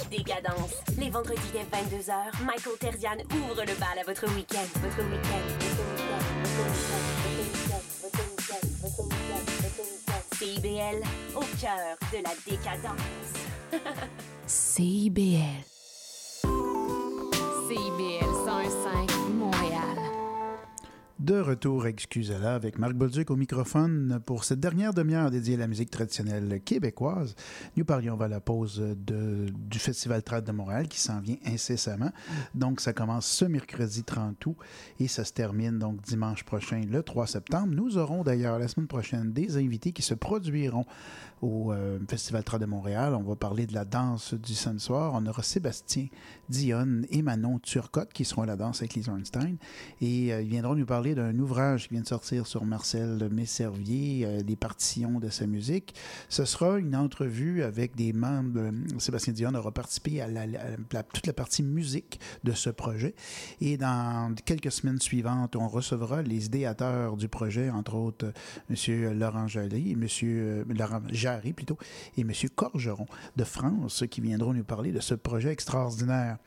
Décadence. 0.10 0.74
Les 0.98 1.10
vendredis 1.10 1.42
dès 1.54 1.64
22h, 1.64 2.44
Michael 2.44 2.78
Terzian 2.80 3.18
ouvre 3.32 3.62
le 3.62 3.76
bal 3.80 4.00
à 4.00 4.04
votre 4.06 4.26
week-end. 4.34 4.66
Votre 4.82 5.04
week-end. 5.10 5.46
Votre 5.60 5.84
week-end. 5.86 6.20
Votre 6.42 7.42
week-end. 7.52 7.84
Votre 8.02 8.22
week-end. 8.24 8.68
Votre 8.82 9.04
week-end. 9.04 9.49
CIBL, 10.40 11.04
au 11.36 11.44
cœur 11.60 11.98
de 12.14 12.24
la 12.24 12.32
décadence. 12.48 12.96
CIBL. 14.48 15.66
CIBL 17.68 18.30
101.5 18.48 18.90
Montréal. 18.90 18.99
De 21.20 21.38
retour, 21.38 21.86
excusez-la, 21.86 22.56
avec 22.56 22.80
Marc 22.80 22.94
Bolduc 22.94 23.30
au 23.30 23.36
microphone 23.36 24.22
pour 24.26 24.46
cette 24.46 24.62
dernière 24.62 24.94
demi-heure 24.94 25.30
dédiée 25.30 25.56
à 25.56 25.58
la 25.58 25.68
musique 25.68 25.90
traditionnelle 25.92 26.62
québécoise. 26.64 27.36
Nous 27.76 27.84
parlions 27.84 28.18
à 28.22 28.30
la 28.30 28.40
pause 28.40 28.82
du 29.06 29.80
Festival 29.80 30.24
Trad 30.24 30.46
de 30.46 30.54
Montréal 30.54 30.88
qui 30.88 30.98
s'en 30.98 31.20
vient 31.20 31.36
incessamment. 31.46 32.12
Donc, 32.56 32.80
ça 32.80 32.94
commence 32.94 33.26
ce 33.26 33.44
mercredi 33.44 34.06
30 34.06 34.46
août 34.46 34.56
et 35.02 35.10
ça 35.10 35.26
se 35.26 35.34
termine 35.34 35.78
donc 35.78 36.02
dimanche 36.04 36.46
prochain, 36.46 36.84
le 36.90 37.04
3 37.04 37.28
septembre. 37.28 37.74
Nous 37.76 37.98
aurons 37.98 38.24
d'ailleurs 38.24 38.58
la 38.58 38.70
semaine 38.70 38.88
prochaine 38.88 39.34
des 39.34 39.58
invités 39.58 39.92
qui 39.92 40.04
se 40.04 40.14
produiront 40.14 40.86
au 41.42 41.74
euh, 41.74 42.00
Festival 42.08 42.46
Trad 42.46 42.62
de 42.62 42.66
Montréal. 42.66 43.14
On 43.14 43.24
va 43.24 43.36
parler 43.36 43.66
de 43.66 43.74
la 43.74 43.84
danse 43.84 44.34
du 44.34 44.54
samedi 44.54 44.84
soir. 44.84 45.12
On 45.16 45.26
aura 45.26 45.44
Sébastien 45.44 46.08
Dionne 46.48 47.06
et 47.10 47.22
Manon 47.22 47.60
Turcotte 47.60 48.14
qui 48.14 48.26
seront 48.26 48.44
à 48.44 48.46
la 48.46 48.56
danse 48.56 48.80
avec 48.80 48.94
Lisa 48.94 49.12
Einstein 49.12 49.58
et 50.02 50.34
euh, 50.34 50.42
ils 50.42 50.50
viendront 50.50 50.76
nous 50.76 50.86
parler 50.86 51.09
d'un 51.16 51.38
ouvrage 51.40 51.88
qui 51.88 51.94
vient 51.94 52.02
de 52.02 52.08
sortir 52.08 52.48
sur 52.48 52.66
Marcel 52.66 53.30
Messervier, 53.32 54.26
euh, 54.26 54.42
les 54.46 54.56
partitions 54.56 55.20
de 55.20 55.30
sa 55.30 55.48
musique. 55.48 55.94
Ce 56.30 56.46
sera 56.46 56.78
une 56.80 56.96
entrevue 56.96 57.64
avec 57.64 57.96
des 57.96 58.14
membres. 58.14 58.60
euh, 58.60 58.72
Sébastien 59.00 59.34
Dion 59.34 59.54
aura 59.56 59.72
participé 59.72 60.22
à, 60.22 60.28
toute 61.04 61.28
la 61.28 61.34
partie 61.34 61.64
musique 61.64 62.20
de 62.44 62.52
ce 62.52 62.70
projet. 62.70 63.16
Et 63.62 63.78
dans 63.78 64.34
quelques 64.46 64.72
semaines 64.72 65.00
suivantes, 65.00 65.56
on 65.56 65.68
recevra 65.68 66.22
les 66.22 66.46
idéateurs 66.46 67.18
du 67.18 67.28
projet, 67.28 67.70
entre 67.70 67.96
autres 67.96 68.34
M. 68.70 69.18
Laurent 69.18 69.48
Jarry, 69.48 69.94
M. 69.94 70.66
Laurent 70.70 71.02
Jarry 71.12 71.54
plutôt, 71.54 71.78
et 72.18 72.22
M. 72.22 72.32
Corgeron 72.56 73.08
de 73.36 73.44
France, 73.44 74.04
qui 74.10 74.22
viendront 74.22 74.54
nous 74.54 74.64
parler 74.64 74.92
de 74.92 75.00
ce 75.00 75.16
projet 75.16 75.52
extraordinaire. 75.52 76.38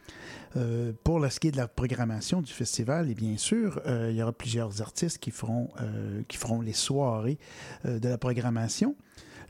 Euh, 0.57 0.93
pour 1.03 1.25
ce 1.31 1.41
qui 1.41 1.49
est 1.49 1.53
de 1.53 1.57
la 1.57 1.69
programmation 1.69 2.43
du 2.43 2.53
festival, 2.53 3.11
et 3.11 3.15
bien 3.15 3.37
sûr, 3.37 3.81
euh, 3.87 4.09
il 4.11 4.17
y 4.17 4.23
aura 4.23 4.33
plusieurs 4.33 4.83
artistes 4.83 5.19
qui 5.19 5.31
feront, 5.31 5.69
euh, 5.81 6.23
les 6.63 6.73
soirées 6.73 7.39
de 7.85 8.09
la 8.09 8.19
programmation. 8.19 8.97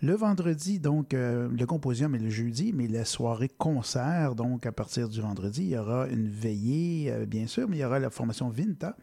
Le 0.01 0.15
vendredi, 0.15 0.81
donc, 0.81 1.12
le 1.12 1.65
composium 1.65 2.15
est 2.15 2.19
le 2.19 2.31
jeudi, 2.31 2.73
mais 2.73 2.88
la 2.88 3.05
soirée 3.05 3.49
concert, 3.49 4.35
donc, 4.35 4.67
à 4.67 4.73
partir 4.73 5.09
du 5.09 5.21
vendredi, 5.21 5.62
il 5.62 5.71
y 5.71 5.79
aura 5.79 6.09
une 6.09 6.29
veillée, 6.29 7.12
bien 7.27 7.47
sûr, 7.47 7.69
mais 7.69 7.77
il 7.77 7.81
y 7.81 7.85
aura 7.85 8.01
la 8.01 8.11
formation 8.11 8.49
Vinta, 8.49 8.97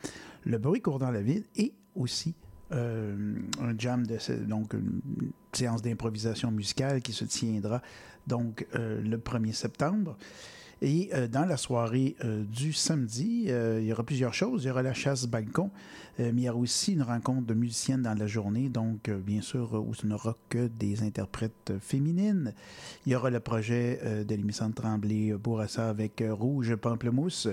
le 0.43 0.57
bruit 0.57 0.81
court 0.81 0.99
dans 0.99 1.11
la 1.11 1.21
ville 1.21 1.45
et 1.55 1.73
aussi 1.95 2.35
un 2.71 3.77
jam, 3.77 4.05
donc, 4.47 4.73
une 4.73 5.31
séance 5.53 5.81
d'improvisation 5.81 6.51
musicale 6.51 7.01
qui 7.01 7.13
se 7.13 7.25
tiendra, 7.25 7.81
donc, 8.27 8.67
le 8.73 9.17
1er 9.17 9.53
septembre. 9.53 10.17
Et 10.81 11.09
euh, 11.13 11.27
dans 11.27 11.45
la 11.45 11.57
soirée 11.57 12.15
euh, 12.23 12.43
du 12.43 12.71
samedi, 12.71 13.45
euh, 13.49 13.79
il 13.81 13.87
y 13.87 13.93
aura 13.93 14.03
plusieurs 14.03 14.33
choses. 14.33 14.63
Il 14.63 14.67
y 14.67 14.71
aura 14.71 14.81
la 14.81 14.93
chasse 14.93 15.25
balcon, 15.25 15.71
euh, 16.19 16.31
mais 16.33 16.43
il 16.43 16.45
y 16.45 16.49
aura 16.49 16.59
aussi 16.59 16.93
une 16.93 17.01
rencontre 17.01 17.45
de 17.45 17.53
musiciennes 17.53 18.03
dans 18.03 18.17
la 18.17 18.27
journée. 18.27 18.69
Donc, 18.69 19.09
euh, 19.09 19.19
bien 19.19 19.41
sûr, 19.41 19.73
où 19.73 19.93
ce 19.93 20.07
n'aura 20.07 20.37
que 20.47 20.67
des 20.67 21.03
interprètes 21.03 21.73
féminines. 21.81 22.53
Il 23.05 23.11
y 23.11 23.15
aura 23.15 23.29
le 23.29 23.39
projet 23.39 24.23
de 24.25 24.35
l'émission 24.35 24.71
Tremblay 24.71 25.33
Bourassa 25.33 25.89
avec 25.89 26.23
Rouge 26.29 26.75
Pamplemousse. 26.75 27.49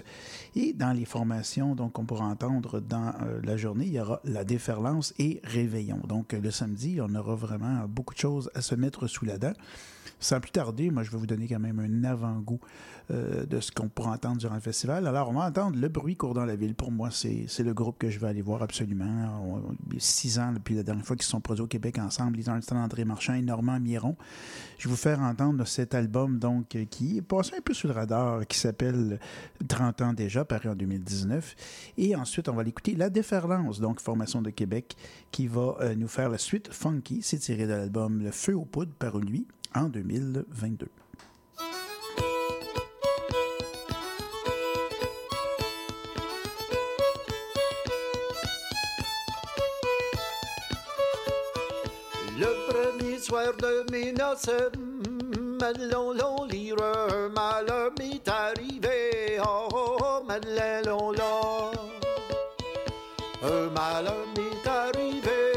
Et 0.55 0.73
dans 0.73 0.93
les 0.93 1.05
formations, 1.05 1.75
donc, 1.75 1.99
on 1.99 2.05
pourra 2.05 2.27
entendre 2.27 2.81
dans 2.81 3.13
la 3.43 3.57
journée, 3.57 3.87
il 3.87 3.93
y 3.93 4.01
aura 4.01 4.21
la 4.25 4.45
déferlance 4.45 5.15
et 5.19 5.41
réveillon. 5.45 6.01
Donc, 6.09 6.33
le 6.33 6.51
samedi, 6.51 7.01
on 7.01 7.15
aura 7.15 7.35
vraiment 7.35 7.87
beaucoup 7.89 8.15
de 8.15 8.21
choses 8.21 8.51
à 8.55 8.63
se 8.63 8.75
mettre 8.75 9.07
sous 9.07 9.25
la 9.25 9.39
dent. 9.39 9.55
Sans 10.21 10.41
plus 10.41 10.51
tarder, 10.51 10.91
moi, 10.91 11.03
je 11.03 11.11
vais 11.11 11.19
vous 11.19 11.27
donner 11.27 11.47
quand 11.49 11.59
même 11.61 11.79
un 11.81 12.05
avant-goût 12.05 12.61
euh, 13.13 13.47
de 13.47 13.61
ce 13.61 13.71
qu'on 13.71 13.89
pourra 13.89 14.11
entendre 14.13 14.39
durant 14.39 14.55
le 14.57 14.61
festival. 14.61 15.07
Alors, 15.07 15.29
on 15.31 15.35
va 15.35 15.47
entendre 15.47 15.79
Le 15.79 15.89
bruit 15.89 16.17
court 16.17 16.35
dans 16.35 16.45
la 16.45 16.57
ville. 16.57 16.75
Pour 16.75 16.91
moi, 16.91 17.11
c'est 17.13 17.47
le 17.61 17.73
groupe 17.75 17.99
que 17.99 18.11
je 18.11 18.19
vais 18.19 18.27
aller 18.27 18.43
voir 18.43 18.63
absolument. 18.63 19.41
On- 19.45 19.57
a 19.59 19.99
six 19.99 20.39
ans 20.39 20.53
depuis 20.53 20.75
la 20.75 20.83
dernière 20.83 21.05
fois 21.05 21.15
qu'ils 21.17 21.25
sont 21.27 21.41
produits 21.41 21.63
au 21.63 21.67
Québec 21.69 21.99
ensemble. 21.99 22.37
Lisa 22.37 22.53
Armstrong, 22.53 22.81
André 22.81 23.05
Marchand 23.05 23.35
et 23.35 23.43
Normand 23.43 23.79
Miron. 23.79 24.17
Je 24.79 24.89
vais 24.89 24.91
vous 24.91 24.97
faire 25.01 25.21
entendre 25.21 25.65
cet 25.67 25.95
album 25.95 26.39
donc 26.39 26.77
qui 26.91 27.19
est 27.19 27.23
passé 27.23 27.53
un 27.57 27.61
peu 27.61 27.73
sous 27.75 27.87
le 27.87 27.93
radar, 27.93 28.47
qui 28.47 28.59
s'appelle 28.59 29.19
30 29.69 30.03
ans 30.03 30.13
déjà, 30.13 30.45
paru 30.45 30.69
en 30.71 30.75
2019. 30.75 31.55
Et 31.99 32.17
ensuite, 32.17 32.49
on 32.49 32.55
va 32.55 32.63
l'écouter 32.65 32.95
La 32.95 33.09
Déferlance, 33.09 33.81
donc 33.81 34.01
formation 34.01 34.43
de 34.43 34.51
Québec, 34.51 34.97
qui 35.31 35.47
va 35.47 35.77
euh, 35.81 35.95
nous 35.95 36.09
faire 36.09 36.29
la 36.29 36.39
suite 36.39 36.73
Funky. 36.73 37.21
C'est 37.23 37.39
tiré 37.39 37.65
de 37.67 37.73
l'album 37.73 38.21
Le 38.23 38.31
Feu 38.33 38.55
aux 38.57 38.65
poudres, 38.65 38.93
paru 38.99 39.23
lui 39.23 39.47
en 39.75 39.89
2022. 40.03 40.87
Le 52.39 52.69
premier 52.69 53.19
soir 53.19 53.55
de 53.59 53.91
mes 53.91 54.13
noces, 54.13 54.51
Madeleine 55.61 56.19
l'on 56.19 56.45
lire, 56.45 56.77
malheur 57.35 57.91
m'est 57.99 58.29
arrivé. 58.29 59.39
Oh, 59.43 59.69
oh, 59.73 59.97
oh, 60.01 61.13
l'a. 61.13 61.71
Un 63.43 63.71
malheur 63.71 64.27
m'est 64.37 64.69
arrivé, 64.69 65.56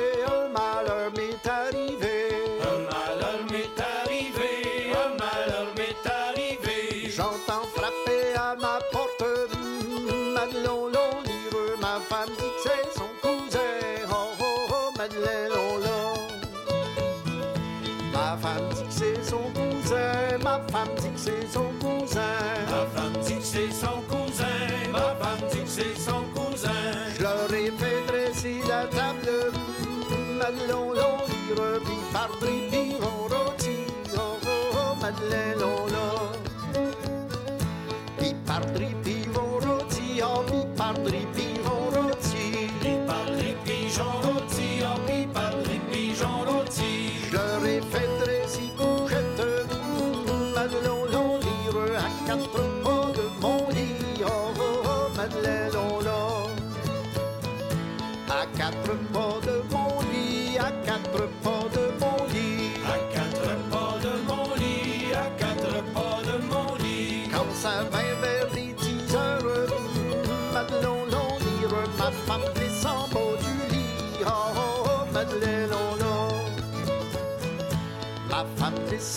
Madeleine 30.51 30.67
l'on 30.67 30.93
lire, 30.93 31.79
puis 31.85 31.95
par 32.12 32.29
puis 32.39 32.95
on 33.01 33.23
rôti. 33.27 33.85
Oh, 34.17 34.39
oh, 34.43 34.95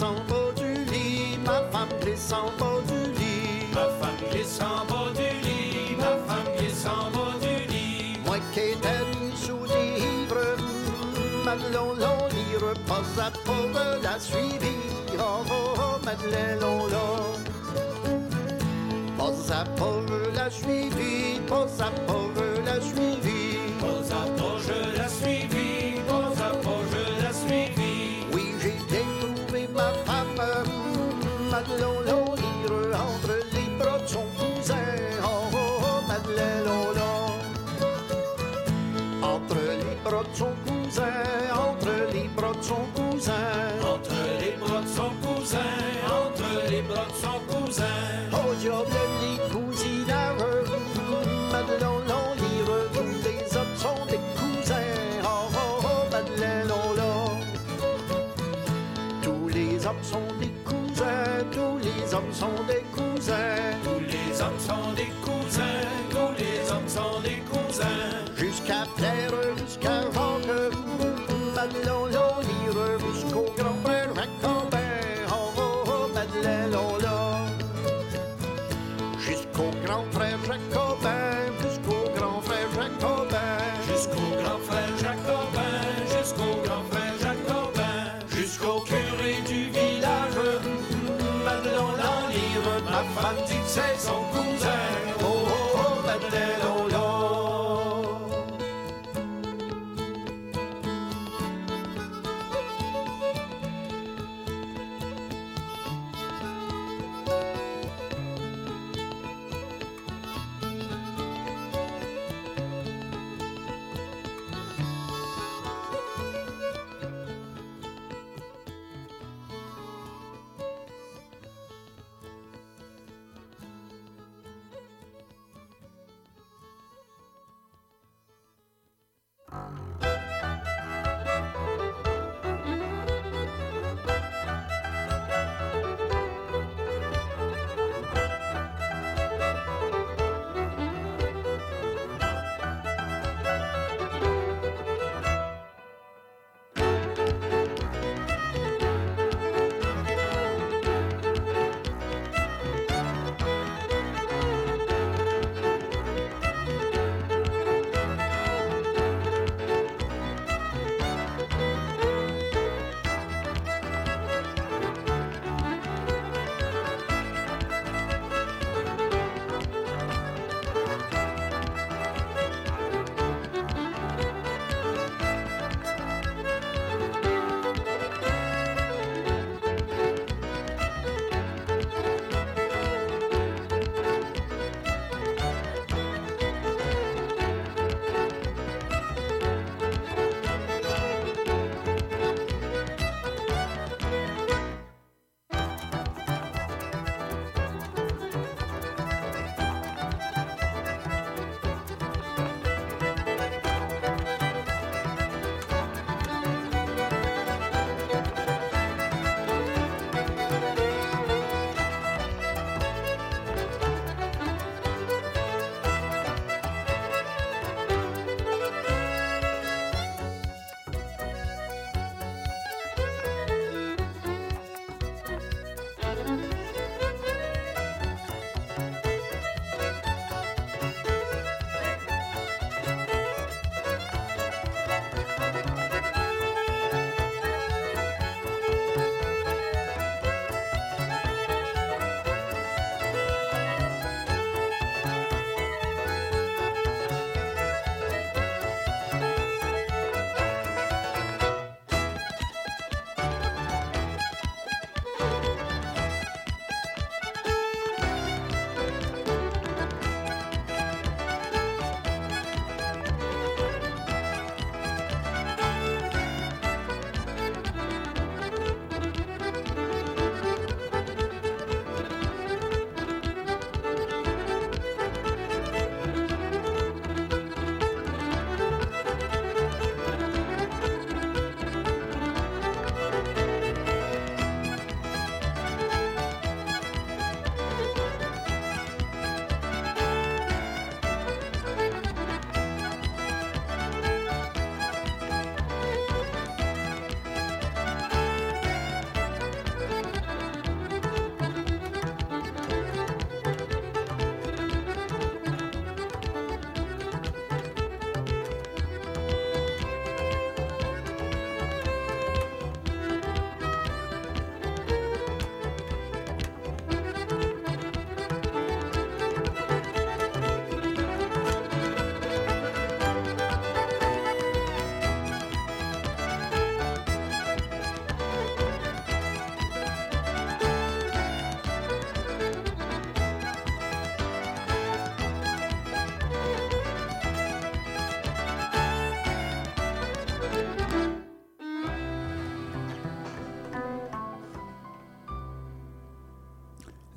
bas 0.01 0.53
du 0.57 0.85
lit, 0.91 1.39
ma 1.45 1.61
femme 1.71 1.89
descend 2.05 2.51
bas 2.59 2.81
du 2.89 3.13
lit. 3.13 3.69
Ma 3.75 3.87
femme 4.01 4.25
descend 4.33 4.89
bas 4.89 5.13
du 5.15 5.29
lit, 5.47 5.97
ma 5.99 6.17
femme 6.27 6.51
descend 6.59 7.13
bas 7.13 7.35
du 7.41 7.55
lit. 7.71 8.19
Moi 8.25 8.39
qui 8.53 8.61
étais 8.61 9.05
mis 9.21 9.37
sous 9.37 9.65
livre, 9.65 10.57
Madeleine 11.45 11.73
l'on 11.73 11.95
pas 12.87 13.05
à 13.21 13.31
pas 13.31 13.65
de 13.75 14.03
la 14.03 14.19
suivi. 14.19 14.77
Oh, 15.19 15.45
oh, 15.51 15.75
oh, 15.77 15.99
Madeleine 16.05 16.59
l'on 16.61 16.87
l'a. 16.87 17.09
Pas 19.19 19.55
à 19.55 19.65
pas 19.65 20.01
je 20.09 20.37
la 20.37 20.51
suivi, 20.51 21.41
pas 21.47 21.69
à 21.85 21.91
pas 22.07 22.25
je 22.37 22.63
la 22.65 22.81
suivi. 22.81 23.41
Pas 23.81 24.03
à 24.17 24.23
pas 24.39 24.57
je 24.67 24.99
la 24.99 25.09
suivi, 25.09 25.52
Madeleine 31.69 32.03
l'on 32.07 32.35
lire, 32.35 33.01
entre 33.01 33.35
les 33.53 33.69
bras 33.79 33.99
de. 34.07 34.75
Oh, 35.23 35.27
oh, 35.53 35.59
oh. 35.83 36.03
Entre 39.25 39.55
les 39.55 39.97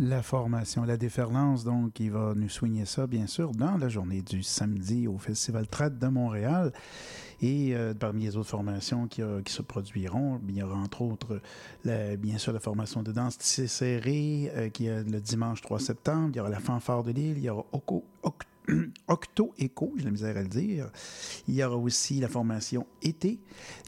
La 0.08 0.22
formation, 0.22 0.84
la 0.84 0.98
déferlance, 0.98 1.64
donc, 1.64 1.94
qui 1.94 2.10
va 2.10 2.34
nous 2.36 2.48
soigner 2.48 2.86
ça, 2.86 3.08
bien 3.08 3.26
sûr, 3.26 3.54
dans 3.54 3.76
la 3.76 3.90
journée 3.90 4.22
du 4.22 4.44
samedi 4.44 5.08
au 5.08 5.18
Festival 5.18 5.68
Trad 5.68 5.98
de 5.98 6.08
Montréal. 6.08 6.72
Et 7.42 7.76
euh, 7.76 7.96
parmi 7.96 8.26
les 8.26 8.38
autres 8.38 8.50
formations 8.50 9.08
qui, 9.08 9.24
euh, 9.24 9.42
qui, 9.42 9.52
se 9.52 9.64
produiront, 9.64 10.40
il 10.48 10.58
y 10.58 10.62
aura 10.62 10.76
entre 10.76 11.02
autres, 11.02 11.42
bien 11.84 12.38
sûr, 12.38 12.54
la 12.54 12.60
formation 12.60 13.02
de 13.02 13.12
danse 13.12 13.40
tissé 13.40 13.66
serré 13.66 14.52
euh, 14.56 14.70
qui 14.70 14.86
est 14.86 15.04
le 15.04 15.20
dimanche 15.20 15.64
3 15.64 15.80
septembre. 15.80 16.30
Il 16.34 16.38
y 16.38 16.40
aura 16.40 16.52
la 16.52 16.60
fanfare 16.60 17.02
de 17.02 17.12
Lille, 17.12 17.38
il 17.40 17.44
y 17.44 17.50
aura 17.50 17.66
Oco, 17.72 18.04
Octo 18.22 18.55
Octo 19.08 19.54
Echo, 19.58 19.94
j'ai 19.98 20.06
la 20.06 20.12
misère 20.12 20.38
à 20.38 20.42
le 20.42 20.48
dire. 20.48 20.90
Il 21.48 21.56
y 21.56 21.64
aura 21.64 21.78
aussi 21.78 22.20
la 22.20 22.28
formation 22.28 22.88
été. 23.02 23.40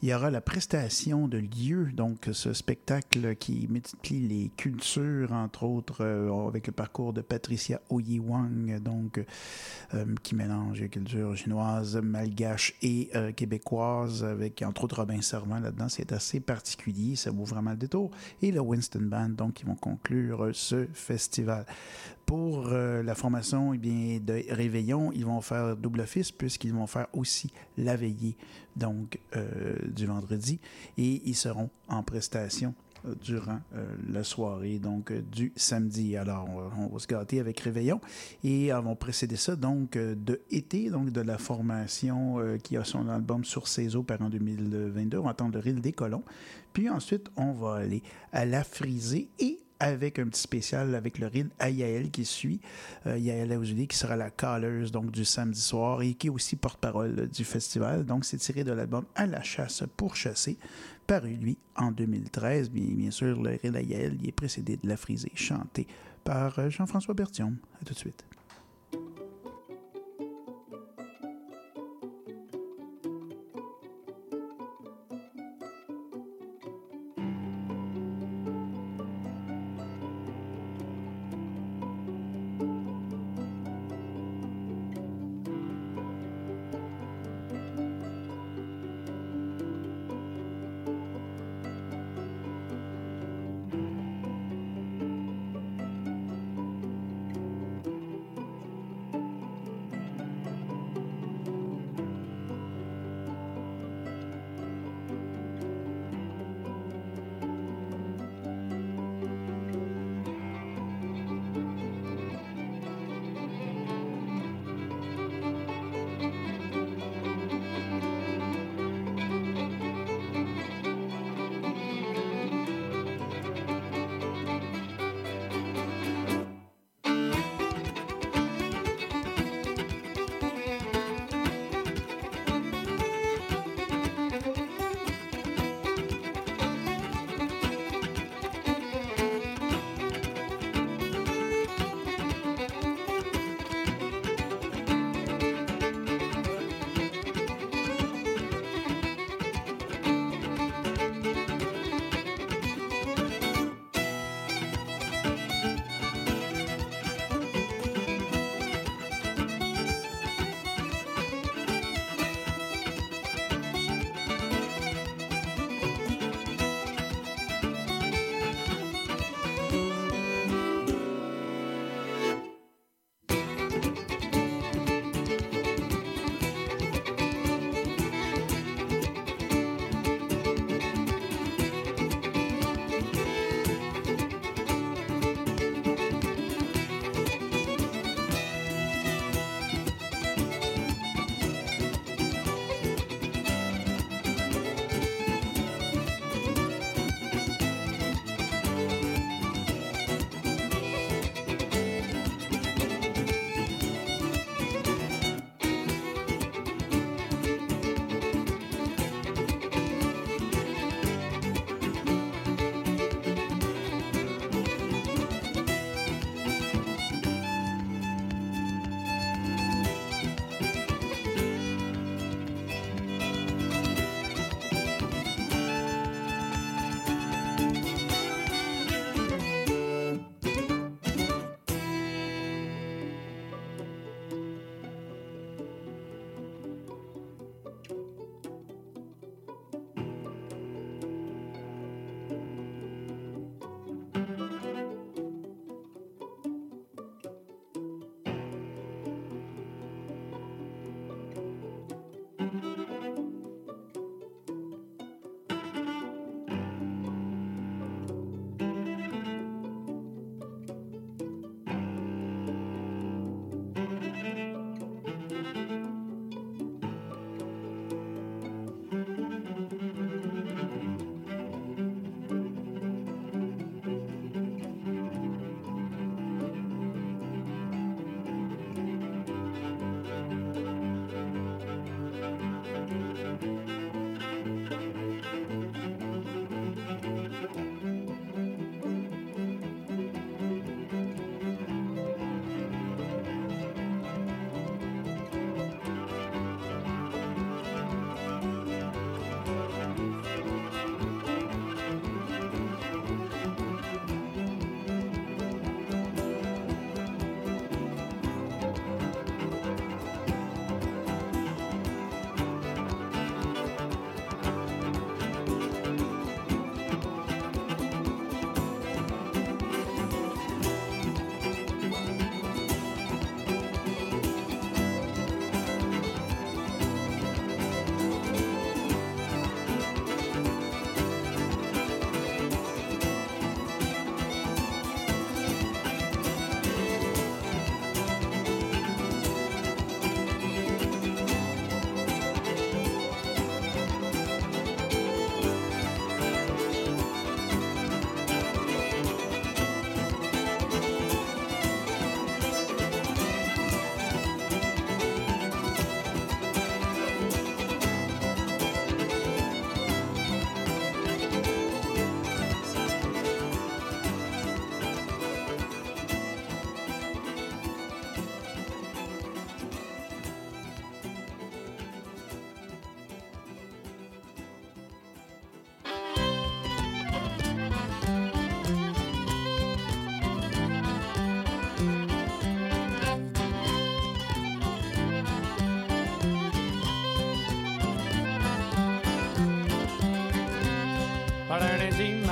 Il 0.02 0.08
y 0.08 0.14
aura 0.14 0.30
la 0.30 0.40
prestation 0.40 1.28
de 1.28 1.38
lieu, 1.38 1.90
donc 1.92 2.28
ce 2.32 2.52
spectacle 2.52 3.36
qui 3.36 3.66
multiplie 3.68 4.20
les 4.20 4.50
cultures, 4.56 5.32
entre 5.32 5.64
autres 5.64 6.04
euh, 6.04 6.48
avec 6.48 6.66
le 6.66 6.72
parcours 6.72 7.12
de 7.12 7.20
Patricia 7.20 7.80
Oyiwang, 7.90 8.80
donc 8.80 9.20
euh, 9.94 10.04
qui 10.22 10.34
mélange 10.34 10.80
les 10.80 10.88
cultures 10.88 11.36
chinoises, 11.36 11.96
malgaches 11.96 12.74
et 12.82 13.10
euh, 13.14 13.32
québécoises, 13.32 14.24
avec 14.24 14.62
entre 14.62 14.84
autres 14.84 14.98
Robin 14.98 15.22
Servant 15.22 15.58
là-dedans. 15.58 15.88
C'est 15.88 16.12
assez 16.12 16.40
particulier, 16.40 17.16
ça 17.16 17.30
vaut 17.30 17.44
vraiment 17.44 17.72
le 17.72 17.76
détour. 17.76 18.10
Et 18.42 18.52
le 18.52 18.60
Winston 18.60 19.02
Band, 19.02 19.30
donc, 19.30 19.54
qui 19.54 19.64
vont 19.64 19.74
conclure 19.74 20.50
ce 20.52 20.86
festival. 20.92 21.66
Pour 22.28 22.68
euh, 22.72 23.02
la 23.02 23.14
formation 23.14 23.72
eh 23.72 23.78
bien, 23.78 24.20
de 24.22 24.44
réveillon, 24.50 25.12
ils 25.14 25.24
vont 25.24 25.40
faire 25.40 25.74
double 25.78 26.02
office 26.02 26.30
puisqu'ils 26.30 26.74
vont 26.74 26.86
faire 26.86 27.06
aussi 27.14 27.50
la 27.78 27.96
veillée 27.96 28.36
donc, 28.76 29.18
euh, 29.34 29.76
du 29.88 30.04
vendredi 30.04 30.60
et 30.98 31.22
ils 31.24 31.34
seront 31.34 31.70
en 31.88 32.02
prestation 32.02 32.74
euh, 33.06 33.14
durant 33.22 33.60
la 34.10 34.24
soirée 34.24 34.78
donc 34.78 35.10
du 35.10 35.54
samedi. 35.56 36.18
Alors, 36.18 36.46
on, 36.76 36.88
va 36.88 36.98
se 36.98 37.06
gâter 37.06 37.40
avec 37.40 37.60
Réveillon 37.60 37.98
et 38.44 38.74
on 38.74 38.82
va 38.82 38.94
précéder 38.94 39.36
ça 39.36 39.56
donc 39.56 39.92
de 39.92 40.42
été, 40.50 40.90
donc 40.90 41.10
de 41.10 41.22
la 41.22 41.38
formation 41.38 42.58
qui 42.62 42.76
a 42.76 42.84
son 42.84 43.08
album 43.08 43.42
sur 43.42 43.66
ses 43.68 43.96
eaux 43.96 44.02
par 44.02 44.20
an 44.20 44.28
2022. 44.28 45.16
On 45.16 45.22
va 45.22 45.30
entendre 45.30 45.54
le 45.54 45.60
Rille 45.60 45.80
des 45.80 45.92
Colons. 45.92 46.24
Puis 46.74 46.90
ensuite, 46.90 47.30
on 47.36 47.52
va 47.52 47.76
aller 47.76 48.02
à 48.32 48.44
la 48.44 48.64
frisée 48.64 49.30
et 49.38 49.60
avec 49.80 50.18
un 50.18 50.26
petit 50.26 50.40
spécial 50.40 50.94
avec 50.94 51.18
le 51.18 51.26
ride 51.26 51.50
à 51.58 51.70
qui 51.70 52.24
suit. 52.24 52.60
Euh, 53.06 53.18
Yael 53.18 53.52
Aouzuli 53.52 53.86
qui 53.86 53.96
sera 53.96 54.16
la 54.16 54.30
calleuse 54.30 54.92
donc, 54.92 55.10
du 55.10 55.24
samedi 55.24 55.60
soir 55.60 56.02
et 56.02 56.14
qui 56.14 56.28
est 56.28 56.30
aussi 56.30 56.56
porte-parole 56.56 57.28
du 57.28 57.44
festival. 57.44 58.04
Donc, 58.04 58.24
c'est 58.24 58.38
tiré 58.38 58.64
de 58.64 58.72
l'album 58.72 59.04
À 59.14 59.26
la 59.26 59.42
chasse 59.42 59.84
pour 59.96 60.16
chasser, 60.16 60.56
paru 61.06 61.34
lui 61.34 61.58
en 61.76 61.92
2013. 61.92 62.70
Bien, 62.70 62.84
bien 62.94 63.10
sûr, 63.10 63.40
le 63.40 63.58
ride 63.62 63.76
à 63.76 63.82
Yael 63.82 64.18
est 64.26 64.32
précédé 64.32 64.76
de 64.76 64.88
La 64.88 64.96
frisée 64.96 65.32
chantée 65.34 65.86
par 66.24 66.58
euh, 66.58 66.70
Jean-François 66.70 67.14
Bertium. 67.14 67.56
À 67.80 67.84
tout 67.84 67.94
de 67.94 67.98
suite. 67.98 68.24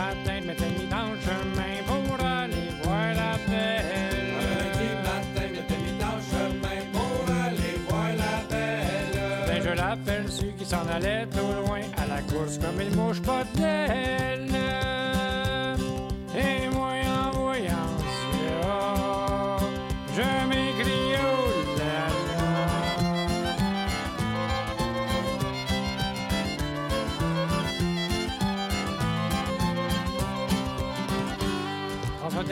matin, 0.07 0.41
je 0.41 0.47
m'étais 0.47 0.71
mis 0.79 0.89
dans 0.89 1.11
le 1.13 1.19
chemin 1.27 1.75
pour 1.87 2.25
aller 2.25 2.69
voir 2.83 3.09
la 3.23 3.33
belle. 3.49 4.31
Un 4.39 4.55
Lundi 4.61 4.89
matin, 5.09 5.45
je 5.49 5.53
m'étais 5.55 5.81
mis 5.85 5.97
dans 5.99 6.17
le 6.17 6.25
chemin 6.31 6.79
pour 6.93 7.19
aller 7.45 7.75
voir 7.89 8.11
la 8.23 8.37
belle. 8.51 9.17
Ben, 9.47 9.63
je 9.63 9.71
l'appelle, 9.71 10.27
celui 10.31 10.53
qui 10.55 10.65
s'en 10.65 10.87
allait 10.89 11.27
trop 11.27 11.53
loin 11.67 11.83
à 11.97 12.07
la 12.07 12.21
course 12.23 12.59
comme 12.59 12.81
il 12.81 12.97
mouche 12.97 13.23
pas 13.23 13.45
d'elle. 13.55 14.49
Et 16.37 16.69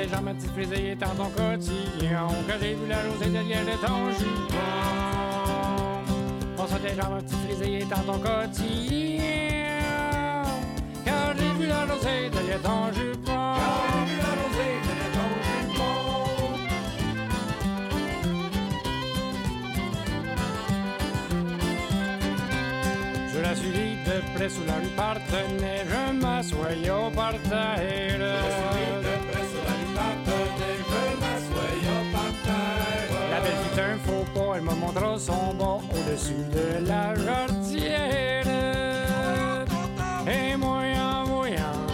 Petite 0.07 0.51
frisée 0.53 0.91
est 0.91 1.03
en 1.03 1.15
ton 1.15 1.31
cotillon 1.31 2.29
Que 2.47 2.53
j'ai 2.61 2.75
vu 2.75 2.87
la 2.87 2.97
rosée 3.09 3.31
derrière 3.31 3.65
de 3.65 3.87
ton 3.87 4.11
jupon 4.11 4.55
jambes, 6.95 7.11
ma 7.11 7.23
petite 7.23 7.39
frisée 7.39 7.79
est 7.79 7.91
en 7.91 8.03
ton 8.03 8.19
cotillon 8.19 9.23
Car 11.07 11.35
j'ai 11.39 11.53
vu 11.59 11.67
la 11.67 11.87
rosée 11.87 12.29
derrière 12.31 12.61
ton 12.61 12.93
jupon 12.93 13.55
Car 13.57 13.95
j'ai 13.95 14.13
vu 14.13 14.19
la 14.19 14.33
rosée 14.43 14.77
derrière 14.85 15.13
ton 15.15 15.31
jupon 15.47 15.95
Je 23.33 23.39
la 23.41 23.55
suivis 23.57 23.97
de 24.05 24.17
près 24.35 24.49
sous 24.51 24.65
la 24.67 24.75
rue 24.75 24.95
partenaire, 24.97 25.87
je 25.89 26.13
m'assoyais 26.13 26.91
au 26.91 27.11
parterre. 27.11 28.94
Elle 34.57 34.63
me 34.63 34.75
montra 34.75 35.19
son 35.19 35.55
bas 35.55 35.79
au-dessus 35.91 36.45
de 36.53 36.87
la 36.87 37.15
jardière. 37.15 38.47
Et 40.27 40.57
moi 40.57 40.83
en 40.99 41.25
voyant 41.25 41.87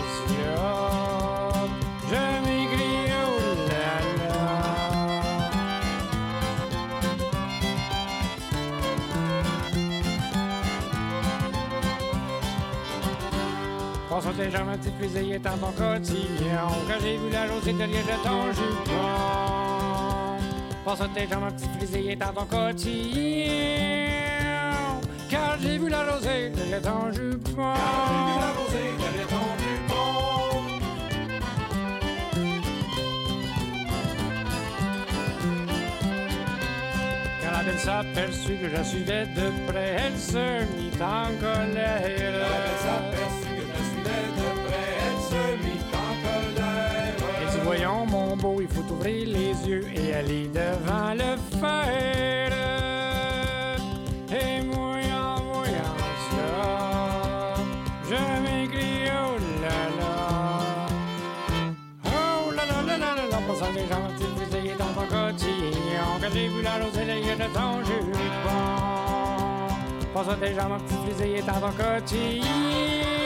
je 2.08 2.22
m'écris 2.44 3.12
oh 3.12 3.40
là 3.68 3.96
là. 4.18 4.34
François 14.08 14.32
tes 14.32 14.50
jambes, 14.50 14.66
ma 14.66 14.76
petite 14.76 15.46
en 15.46 15.56
ton 15.56 15.72
cotillon 15.72 16.68
Quand 16.86 17.00
j'ai 17.00 17.16
vu 17.16 17.30
la 17.30 17.46
rosée 17.46 17.72
derrière 17.72 18.04
de 18.04 18.16
ton 18.22 18.52
jupon 18.52 19.79
François 20.84 21.08
tes 21.14 21.28
jambes, 21.28 21.42
ma 21.42 21.50
petite 21.50 21.70
fusée 21.78 22.12
est 22.12 22.22
en 22.22 22.32
ton 22.32 22.46
cotillon 22.46 23.50
Car 25.28 25.58
j'ai 25.60 25.78
vu 25.78 25.88
la 25.90 26.04
rosée 26.10 26.50
derrière 26.50 26.82
ton 26.82 27.12
jupon. 27.12 27.74
Car 27.74 27.84
j'ai 28.08 28.24
vu 28.24 28.40
la 28.40 28.52
rosée 28.58 28.92
derrière 28.98 29.28
ton 29.28 29.46
jupon. 29.60 30.10
Quand 37.42 37.52
la 37.52 37.62
belle 37.62 37.78
s'aperçut 37.78 38.56
que 38.56 38.68
je 38.70 38.74
la 38.74 38.84
suivais 38.84 39.26
de 39.26 39.70
près, 39.70 39.96
elle 39.98 40.18
se 40.18 40.64
mit 40.76 40.92
en 40.94 41.30
colère. 41.40 42.02
Quand 42.02 42.32
la 42.32 42.58
belle 42.64 42.80
s'aperçut 42.80 43.49
les 49.08 49.54
yeux 49.68 49.84
et 49.94 50.14
aller 50.14 50.48
devant 50.48 51.14
le 51.14 51.36
fer. 51.58 52.52
Et 54.30 54.62
moi 54.62 54.98
en 55.12 55.42
voyant 55.42 55.96
cela, 56.30 57.54
je 58.04 58.20
m'écris 58.42 59.08
oh 59.08 59.38
là 59.62 59.80
là. 59.98 60.14
Oh 62.04 62.50
là 62.52 62.64
là 62.66 62.82
là 62.86 62.98
là 62.98 63.14
là 63.16 63.24
là, 63.30 63.38
passant 63.48 63.72
des 63.72 63.86
gens, 63.86 64.08
tu 64.18 64.24
fusillé 64.38 64.74
dans 64.78 64.92
ton 64.94 65.06
cotillon, 65.06 66.08
quand 66.20 66.30
j'ai 66.32 66.48
vu 66.48 66.62
la 66.62 66.74
rosée 66.84 67.04
derrière 67.04 67.36
de 67.36 67.48
ton 67.54 67.82
jupon. 67.84 68.60
Passant 70.14 70.38
des 70.38 70.54
gens, 70.54 70.68
mon 70.68 70.78
petit 70.80 70.98
fusillé 71.06 71.42
dans 71.42 71.60
ton 71.60 71.72
cotillon. 71.72 73.19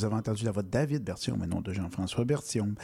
Vous 0.00 0.06
avez 0.06 0.14
entendu 0.14 0.46
la 0.46 0.50
voix 0.50 0.62
de 0.62 0.70
David 0.70 1.04
Bertillon, 1.04 1.36
mais 1.38 1.46
non 1.46 1.60
de 1.60 1.74
Jean-François 1.74 2.24
Bertillon. 2.24 2.74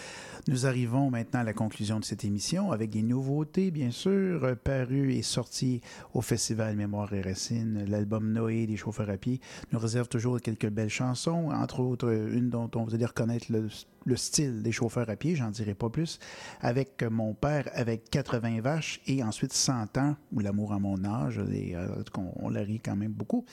Nous 0.49 0.67
arrivons 0.67 1.09
maintenant 1.11 1.41
à 1.41 1.45
la 1.45 1.55
conclusion 1.55 1.99
de 1.99 2.05
cette 2.05 2.27
émission 2.27 2.73
avec 2.73 2.91
des 2.91 3.03
nouveautés, 3.03 3.71
bien 3.71 3.91
sûr, 3.91 4.45
euh, 4.45 4.55
parues 4.55 5.15
et 5.15 5.23
sorties 5.23 5.81
au 6.13 6.21
Festival 6.21 6.77
Mémoire 6.77 7.11
et 7.15 7.23
Racines. 7.23 7.87
L'album 7.89 8.33
Noé 8.33 8.67
des 8.67 8.77
chauffeurs 8.77 9.09
à 9.09 9.17
pied 9.17 9.41
nous 9.73 9.79
réserve 9.79 10.09
toujours 10.09 10.43
quelques 10.43 10.69
belles 10.69 10.91
chansons, 10.91 11.49
entre 11.53 11.81
autres 11.81 12.13
une 12.13 12.51
dont 12.51 12.71
on 12.75 12.85
vous 12.85 12.95
allez 12.95 13.07
reconnaître 13.07 13.47
le, 13.49 13.67
le 14.07 14.17
style 14.17 14.63
des 14.63 14.73
chauffeurs 14.73 15.11
à 15.11 15.17
pied, 15.17 15.35
j'en 15.35 15.51
dirai 15.51 15.75
pas 15.75 15.91
plus, 15.91 16.19
avec 16.61 17.03
mon 17.03 17.35
père 17.35 17.69
avec 17.75 18.09
80 18.11 18.61
vaches 18.61 19.01
et 19.07 19.23
ensuite 19.23 19.53
100 19.53 19.99
ans, 19.99 20.17
ou 20.33 20.41
l'amour 20.41 20.73
à 20.73 20.79
mon 20.79 21.05
âge, 21.05 21.41
et, 21.53 21.77
euh, 21.77 21.89
on, 22.17 22.33
on 22.37 22.49
la 22.49 22.61
rit 22.61 22.81
quand 22.81 22.97
même 22.97 23.13
beaucoup. 23.13 23.45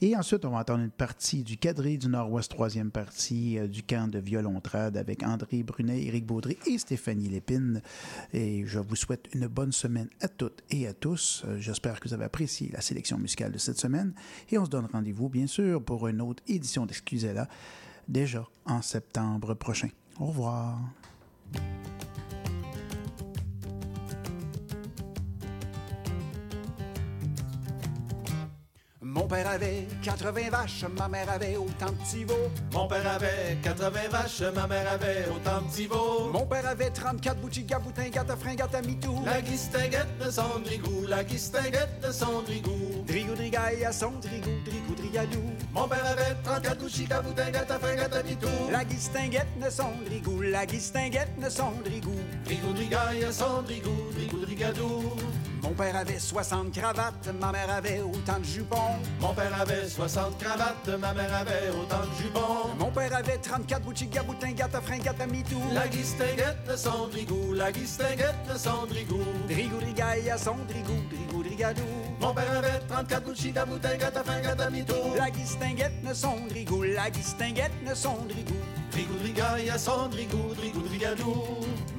Et 0.00 0.14
ensuite, 0.16 0.44
on 0.44 0.50
va 0.50 0.58
entendre 0.58 0.84
une 0.84 0.90
partie 0.90 1.42
du 1.42 1.56
quadrille 1.56 1.98
du 1.98 2.08
Nord-Ouest, 2.08 2.50
troisième 2.50 2.90
partie 2.90 3.58
euh, 3.58 3.66
du 3.66 3.82
camp 3.82 4.08
de 4.08 4.18
violontrade 4.18 4.96
avec 4.96 5.22
André 5.22 5.62
Brunet, 5.62 6.02
Éric 6.02 6.26
Baudry 6.26 6.58
et 6.66 6.78
Stéphanie 6.78 7.28
Lépine. 7.28 7.80
Et 8.32 8.64
je 8.66 8.78
vous 8.78 8.96
souhaite 8.96 9.28
une 9.34 9.46
bonne 9.46 9.72
semaine 9.72 10.08
à 10.20 10.28
toutes 10.28 10.62
et 10.70 10.86
à 10.86 10.92
tous. 10.92 11.42
Euh, 11.46 11.58
J'espère 11.58 11.98
que 11.98 12.08
vous 12.08 12.14
avez 12.14 12.24
apprécié 12.24 12.70
la 12.72 12.80
sélection 12.80 13.18
musicale 13.18 13.52
de 13.52 13.58
cette 13.58 13.78
semaine. 13.78 14.12
Et 14.50 14.58
on 14.58 14.64
se 14.66 14.70
donne 14.70 14.86
rendez-vous, 14.92 15.28
bien 15.28 15.46
sûr, 15.46 15.82
pour 15.82 16.06
une 16.08 16.20
autre 16.20 16.42
édition 16.46 16.84
d'Excusez-la, 16.84 17.48
déjà 18.08 18.46
en 18.66 18.82
septembre 18.82 19.54
prochain. 19.54 19.88
Au 20.18 20.26
revoir. 20.26 20.78
Mon 29.14 29.28
père 29.28 29.48
avait 29.48 29.86
80 30.02 30.50
vaches, 30.50 30.84
ma 30.98 31.06
mère 31.06 31.30
avait 31.30 31.56
autant 31.56 31.86
de 31.86 31.92
petits 32.02 32.24
veaux. 32.24 32.50
Mon 32.72 32.88
père 32.88 33.06
avait 33.06 33.56
80 33.62 34.08
vaches, 34.10 34.42
ma 34.52 34.66
mère 34.66 34.90
avait 34.90 35.26
autant 35.30 35.62
de 35.62 35.70
petits 35.70 35.86
veaux. 35.86 36.30
Mon 36.32 36.44
père 36.46 36.66
avait 36.66 36.90
34 36.90 37.40
bouchigas, 37.40 37.78
boutin, 37.78 38.08
gata, 38.08 38.34
frin, 38.34 38.56
gata, 38.56 38.82
mitou. 38.82 39.22
La 39.24 39.40
guistinguette 39.40 40.18
de 40.18 40.28
son 40.28 40.58
drigou, 40.64 41.06
la 41.06 41.22
guistinguette 41.22 42.00
de 42.04 42.10
son 42.10 42.42
drigou. 42.42 43.04
Drigou, 43.06 43.34
drigaille 43.36 43.84
à 43.84 43.92
son 43.92 44.10
drigou, 44.20 44.50
drigou, 44.64 44.94
drigadou. 44.96 45.44
Mon 45.72 45.86
père 45.86 46.04
avait 46.06 46.34
34 46.42 46.78
bouchigas, 46.80 47.22
boutin, 47.22 47.50
gata, 47.52 47.78
frin, 47.78 47.94
gata, 47.94 48.20
mitou. 48.24 48.48
La 48.72 48.84
guistinguette 48.84 49.56
ne 49.60 49.70
son 49.70 49.92
drigou, 50.06 50.42
la 50.42 50.66
guistinguette 50.66 51.38
ne 51.38 51.48
son 51.48 51.70
drigou. 51.84 52.16
Drigou, 52.44 52.72
drigaille 52.72 53.24
à 53.24 53.30
son 53.30 53.62
drigou, 53.62 54.10
drigou, 54.12 54.38
drigadou. 54.38 55.12
Mon 55.64 55.70
père 55.70 55.96
avait 55.96 56.18
60 56.18 56.72
cravates, 56.72 57.30
ma 57.40 57.50
mère 57.50 57.70
avait 57.70 58.02
autant 58.02 58.38
de 58.38 58.44
jupons. 58.44 58.76
Mon 59.18 59.32
père 59.32 59.58
avait 59.58 59.88
60 59.88 60.38
cravates, 60.38 60.88
ma 61.00 61.14
mère 61.14 61.34
avait 61.34 61.70
autant 61.70 62.04
de 62.06 62.22
jupons. 62.22 62.76
Mon 62.78 62.90
père 62.90 63.16
avait 63.16 63.38
34 63.38 63.82
bouchigas, 63.82 64.22
boutin, 64.24 64.52
gata, 64.52 64.82
frin, 64.82 64.98
gata, 64.98 65.26
mitou. 65.26 65.62
La 65.72 65.88
guistinguette 65.88 66.68
de 66.68 66.76
son 66.76 67.08
drigou, 67.08 67.54
la 67.54 67.72
guistinguette 67.72 68.46
de 68.52 68.58
son 68.58 68.84
drigou. 68.86 69.24
Drigou, 69.48 69.78
à 70.30 70.36
son 70.36 70.56
drigou, 70.68 71.00
drigou, 71.10 71.33
Mon 72.20 72.34
père 72.34 72.58
avait 72.58 72.80
34 72.88 73.24
bouchigas, 73.24 73.64
boutin, 73.64 73.96
gata, 73.96 74.24
frin, 74.24 74.40
gata, 74.40 74.70
mitou. 74.70 74.94
La 75.16 75.30
guistinguette 75.30 76.02
ne 76.02 76.12
son 76.12 76.36
drigou, 76.48 76.82
la 76.82 77.10
guistinguette 77.10 77.72
ne 77.86 77.94
son 77.94 78.16
drigou. 78.28 78.54
Drigou, 78.90 79.14
drigaille 79.18 79.70
à 79.70 79.78
son 79.78 80.08
drigou, 80.08 80.54
drigou, 80.56 80.80
drigadou. 80.80 81.34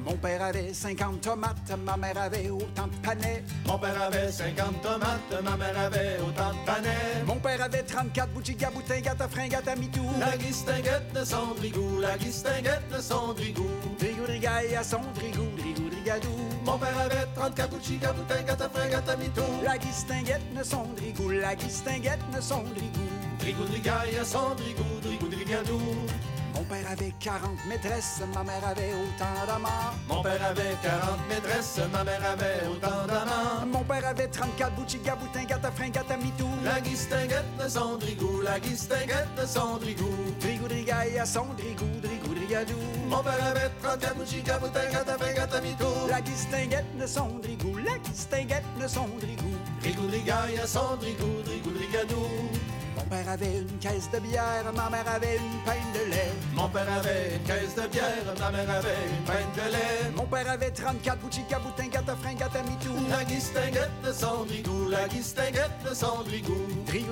Mon 0.04 0.16
père 0.16 0.42
avait 0.42 0.72
50 0.72 1.20
tomates, 1.20 1.72
ma 1.84 1.96
mère 1.96 2.18
avait 2.18 2.50
autant 2.50 2.86
de 2.86 2.96
panais. 3.02 3.42
Mon 3.66 3.78
père 3.78 4.02
avait 4.02 4.30
50 4.30 4.82
tomates, 4.82 5.42
ma 5.42 5.56
mère 5.56 5.78
avait 5.78 6.18
autant 6.20 6.50
de 6.50 6.66
panais. 6.66 7.24
Mon 7.26 7.36
père 7.36 7.62
avait 7.62 7.82
34 7.82 8.30
bouchigas, 8.30 8.70
boutin, 8.70 9.00
gata, 9.00 9.28
frin, 9.28 9.48
gata, 9.48 9.74
mitou. 9.74 10.04
La 10.20 10.36
guistinguette 10.36 11.12
de 11.14 11.24
son 11.24 11.54
drigou, 11.56 12.00
la 12.00 12.16
guistinguette 12.18 12.88
de 12.94 13.00
son 13.00 13.32
drigou. 13.32 13.68
Drigou, 13.98 14.24
drigaille 14.26 14.76
à 14.76 14.84
son 14.84 15.00
drigou, 15.14 15.48
Mon 16.64 16.78
père 16.78 16.98
avait 16.98 17.26
34 17.34 17.70
bouchigas, 17.70 18.12
boutin, 18.12 18.42
gata, 18.42 18.68
frin, 18.68 18.88
gata, 18.88 19.16
mitou. 19.16 19.42
La 19.64 19.76
guistinguette 19.76 20.54
ne 20.54 20.62
son 20.62 20.84
drigou, 20.96 21.30
la 21.30 21.56
guistinguette 21.56 22.20
ne 22.32 22.40
son 22.40 22.62
drigou. 22.62 23.08
Drigou, 23.40 23.64
drigaille 23.64 24.24
son 24.24 24.54
drigou, 24.54 24.84
drigou, 25.02 25.28
drigadou. 25.28 25.80
Mon 26.68 26.74
père 26.74 26.90
avait 26.90 27.14
40 27.20 27.66
maîtresses, 27.68 28.22
ma 28.34 28.42
mère 28.42 28.66
avait 28.66 28.92
autant 28.92 29.46
d'amants. 29.46 29.94
Mon 30.08 30.20
père 30.20 30.44
avait 30.44 30.74
40 30.82 31.28
maîtresses, 31.28 31.80
ma 31.92 32.02
mère 32.02 32.20
avait 32.28 32.66
autant 32.66 33.06
d'amants. 33.06 33.66
Mon 33.66 33.84
père 33.84 34.08
avait 34.08 34.26
34 34.26 34.74
bouchigas, 34.74 35.14
boutin, 35.14 35.44
gata, 35.44 35.70
frin, 35.70 35.90
gata, 35.90 36.16
mitou. 36.16 36.48
La 36.64 36.80
guistinguette 36.80 37.56
de 37.62 37.68
son 37.68 37.98
drigou, 37.98 38.40
la 38.40 38.58
guistinguette 38.58 39.28
de 39.40 39.46
son 39.46 39.76
drigou. 39.76 40.10
Drigou, 40.40 40.66
drigaille 40.66 41.18
à 41.20 41.24
son 41.24 41.46
drigou, 41.56 41.86
drigou, 42.02 42.34
drigadou. 42.34 42.80
Mon 43.08 43.22
père 43.22 43.44
avait 43.44 43.70
34 43.80 44.16
bouchigas, 44.16 44.58
boutin, 44.58 44.90
gata, 44.90 45.16
frin, 45.18 45.34
gata, 45.34 45.60
mitou. 45.60 46.08
La 46.10 46.20
guistinguette 46.20 46.94
ne 46.98 47.06
son 47.06 47.28
drigou, 47.40 47.76
la 47.76 47.96
guistinguette 47.98 48.64
ne 48.80 48.88
son 48.88 49.06
drigou. 49.20 49.54
Drigou, 49.82 50.06
drigaille 50.08 50.58
à 50.58 50.66
son 50.66 50.96
drigou, 50.96 51.42
drigou, 51.44 51.70
drigadou. 51.70 52.26
Mon 53.08 53.16
père 53.18 53.28
avait 53.28 53.58
une 53.60 53.78
caisse 53.78 54.10
de 54.10 54.18
bière, 54.18 54.64
ma 54.74 54.90
mère 54.90 55.08
avait 55.08 55.36
une 55.36 55.60
pinte 55.64 55.92
de 55.94 56.10
lait. 56.10 56.32
Mon 56.56 56.68
père 56.68 56.92
avait 56.92 57.36
une 57.36 57.42
caisse 57.44 57.74
de 57.76 57.86
bière, 57.86 58.34
ma 58.40 58.50
mère 58.50 58.68
avait 58.68 58.96
une 59.06 59.24
pinte 59.24 59.54
de 59.54 59.70
lait. 59.70 60.10
Mon 60.16 60.24
père 60.24 60.50
avait 60.50 60.72
34 60.72 61.18
bouchigas, 61.20 61.60
boutin, 61.60 61.86
gata, 61.86 62.16
frin, 62.16 62.34
gata, 62.34 62.62
mitou. 62.64 62.96
La 63.08 63.22
guistinguette 63.22 63.92
de 64.04 64.12
son 64.12 64.44
drigou, 64.44 64.88
la 64.90 65.06
guistinguette 65.06 65.70
de 65.88 65.94
son 65.94 66.24
drigou. 66.24 66.66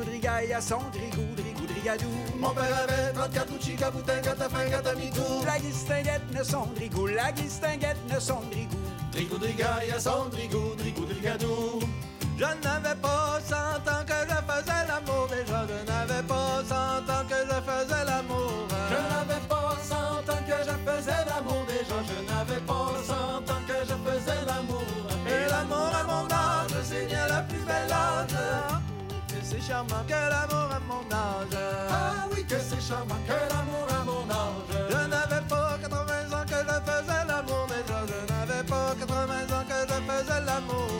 Drigaille 0.05 0.53
à 0.53 0.61
son 0.61 0.80
drigou, 0.92 1.32
drigadou. 1.36 2.11
Mon 2.40 2.51
père 2.51 2.76
avait 2.82 3.12
34 3.12 3.53
bouchigas, 3.53 3.90
boutin, 3.92 4.20
gata, 4.20 4.49
frin, 4.49 4.68
gata, 4.68 4.95
mitou. 4.97 5.45
La 5.47 5.61
guistinguette 5.61 6.28
ne 6.36 6.42
son 6.42 6.66
drigou, 6.74 7.07
la 7.07 7.30
guistinguette 7.30 8.12
ne 8.12 8.18
son 8.18 8.40
drigou. 8.51 9.38
Drigaille 9.38 9.92
à 9.95 10.01
son 10.01 10.24
drigou, 10.28 10.74
drigou, 10.76 11.05
drigadou. 11.05 11.78
Je 12.37 12.45
n'avais 12.45 12.97
pas 13.01 13.39
cent 13.49 13.78
ans 13.91 14.05
que 14.05 14.18
je 14.28 14.39
faisais 14.49 14.82
l'amour 14.89 15.28
déjà, 15.28 15.66
je 15.70 15.78
n'avais 15.91 16.22
pas 16.26 16.62
cent 16.68 16.99
ans 17.14 17.24
que 17.28 17.39
je 17.49 17.59
faisais 17.68 18.05
l'amour. 18.05 18.66
Je 18.91 18.99
n'avais 19.14 19.43
pas 19.49 19.76
cent 19.82 20.18
ans 20.32 20.43
que 20.49 20.57
je 20.68 20.76
faisais 20.87 21.24
l'amour 21.30 21.64
déjà, 21.68 21.99
je 22.11 22.18
n'avais 22.28 22.61
pas 22.66 22.91
cent 23.07 23.39
ans 23.53 23.62
que 23.68 23.78
je 23.89 23.97
faisais 24.07 24.45
l'amour. 24.47 24.82
Et 25.28 25.49
l'amour 25.49 25.91
à 25.95 26.03
mon 26.03 26.26
âge, 26.26 26.74
c'est 26.82 27.07
bien 27.07 27.26
la 27.28 27.43
plus 27.43 27.61
belle 27.61 27.93
âge. 27.93 28.37
Que 29.28 29.37
c'est 29.43 29.61
charmant 29.61 30.05
que 30.09 30.12
l'amour 30.12 30.68
à 30.74 30.80
mon 30.89 31.05
âge. 31.14 31.59
Ah 31.89 32.26
oui, 32.32 32.45
que 32.45 32.59
c'est 32.59 32.82
charmant 32.82 33.20
que 33.28 33.39
l'amour 33.55 33.87
à 33.89 34.05
mon 34.05 34.24
âge. 34.28 34.91
Je 34.91 35.09
n'avais 35.09 35.47
pas 35.49 35.78
80 35.82 36.32
ans 36.35 36.45
que 36.51 36.59
je 36.68 36.76
faisais 36.91 37.24
l'amour 37.28 37.66
déjà, 37.68 37.99
je 38.11 38.18
n'avais 38.32 38.64
pas 38.64 38.95
80 38.99 39.57
ans 39.57 39.64
que 39.68 39.78
je 39.89 39.99
faisais 40.11 40.41
l'amour. 40.45 40.93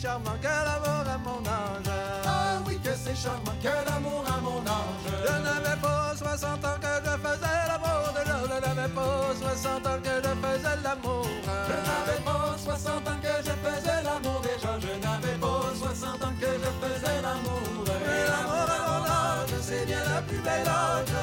Charmant 0.00 0.38
que 0.40 0.46
l'amour 0.46 1.04
à 1.12 1.18
mon 1.18 1.42
âge. 1.46 1.90
Ah 2.24 2.58
oui, 2.66 2.78
que 2.78 2.90
c'est 2.94 3.16
charmant 3.16 3.56
que 3.60 3.90
l'amour 3.90 4.24
à 4.26 4.40
mon 4.40 4.60
âge. 4.60 5.04
Je 5.26 5.32
n'avais 5.42 5.80
pas 5.82 6.14
60 6.16 6.64
ans 6.64 6.78
que 6.80 6.92
je 7.04 7.14
faisais 7.24 7.58
l'amour 7.66 8.06
déjà, 8.14 8.36
je 8.46 8.60
n'avais 8.60 8.88
pas 8.94 9.34
60 9.40 9.86
ans 9.86 9.98
que 10.04 10.14
je 10.24 10.32
faisais 10.42 10.76
l'amour. 10.84 11.26
Je 11.68 11.76
n'avais 11.88 12.20
pas 12.24 12.56
60 12.58 13.08
ans 13.08 13.20
que 13.22 13.34
je 13.46 13.54
faisais 13.64 14.02
l'amour 14.06 14.40
déjà, 14.42 14.72
je 14.78 14.92
n'avais 15.04 15.38
pas 15.40 15.62
60 15.74 16.24
ans 16.24 16.34
que 16.40 16.46
je 16.46 16.70
faisais 16.80 17.22
l'amour. 17.22 17.84
Et 18.06 18.24
l'amour 18.30 18.68
à 18.70 18.80
mon 18.86 19.04
âge, 19.04 19.54
c'est 19.60 19.84
bien 19.84 20.04
la 20.14 20.22
plus 20.22 20.38
belle 20.38 20.68
âge. 20.68 21.14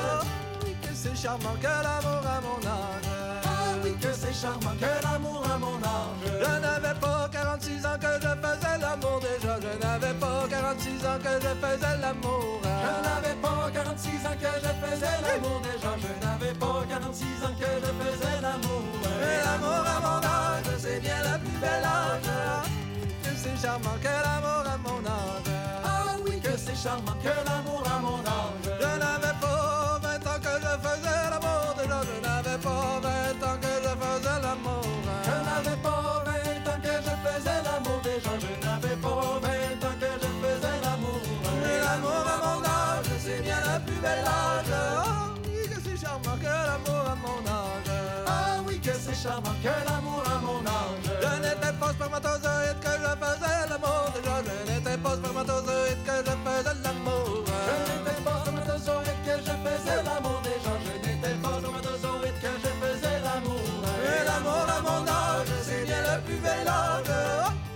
Oui, 0.65 0.75
que 0.81 0.93
c'est 0.93 1.15
charmant 1.15 1.55
que 1.61 1.75
l'amour 1.87 2.23
à 2.27 2.41
mon 2.41 2.59
âge. 2.67 3.07
Ah 3.45 3.49
oui, 3.83 3.95
que 4.01 4.11
c'est 4.11 4.33
charmant 4.33 4.75
que 4.81 4.91
l'amour 5.05 5.43
à 5.53 5.57
mon 5.57 5.77
âge. 5.79 6.25
Je 6.43 6.59
n'avais 6.59 6.99
pas 6.99 7.29
46 7.35 7.85
ans 7.85 7.99
que 7.99 8.07
je 8.23 8.31
faisais 8.47 8.77
l'amour 8.79 9.19
déjà, 9.19 9.59
je 9.59 9.71
n'avais 9.83 10.13
pas 10.13 10.47
46 10.49 11.05
ans 11.05 11.19
que 11.21 11.33
je 11.43 11.51
faisais 11.61 11.97
l'amour. 11.99 12.61
Je 12.63 12.93
n'avais 13.03 13.35
pas 13.41 13.71
46 13.73 14.25
ans 14.25 14.37
que 14.39 14.51
je 14.63 14.71
faisais 14.81 15.17
l'amour 15.25 15.61
déjà, 15.67 15.91
je 15.99 16.25
n'avais 16.25 16.53
pas 16.57 16.85
46 16.87 17.25
ans 17.43 17.55
que 17.59 17.69
je 17.83 17.91
faisais 17.99 18.41
l'amour. 18.41 18.83
Et 19.03 19.37
l'amour 19.43 19.83
à 19.85 19.99
mon 19.99 20.21
âge, 20.23 20.79
c'est 20.79 21.01
bien 21.01 21.19
la 21.23 21.37
plus 21.37 21.57
belle 21.59 21.83
âge. 21.83 22.31
Que 23.23 23.31
c'est 23.35 23.57
charmant 23.61 23.97
que 24.01 24.15
l'amour 24.25 24.63
à 24.73 24.77
mon 24.77 25.01
âge. 25.05 25.51
Ah 25.83 26.15
oui, 26.25 26.39
que 26.39 26.55
c'est 26.55 26.77
charmant 26.81 27.17
que 27.21 27.35
l'amour 27.47 27.83
à 27.85 27.99
mon 27.99 28.19
âge. 28.19 28.84
Que 49.25 49.89
l'amour 49.89 50.23
à 50.25 50.39
mon 50.39 50.61
âge. 50.61 51.09
Je 51.21 51.41
n'étais 51.41 51.73
pas 51.79 51.91
spermatozoïde 51.93 52.79
que 52.79 52.93
je 53.03 53.11
faisais 53.21 53.69
l'amour 53.69 54.05
je 54.15 54.71
n'étais 54.71 54.97
pas 54.97 55.15
que 55.15 55.23
je 55.25 56.33
faisais 56.45 56.73
l'amour. 56.83 57.43
Je 57.45 57.73
n'étais 57.81 58.21
pas 58.21 58.37
spermatozoïde 58.41 59.21
que 59.25 59.35
je 59.45 59.53
faisais 59.65 60.03
l'amour 60.03 60.41
déjà, 60.43 60.73
je 60.85 61.09
n'étais 61.09 61.35
pas 61.41 61.57
spermatozoïde 61.57 62.37
que 62.43 62.51
je 62.63 62.71
faisais 62.81 63.19
l'amour. 63.25 63.65
Et 64.05 64.21
l'amour 64.25 64.65
à 64.69 64.81
mon 64.81 65.01
âge, 65.07 65.47
c'est 65.63 65.85
bien 65.85 66.01
le 66.01 66.21
plus 66.21 66.37
bel. 66.37 66.67
Ah 66.67 67.01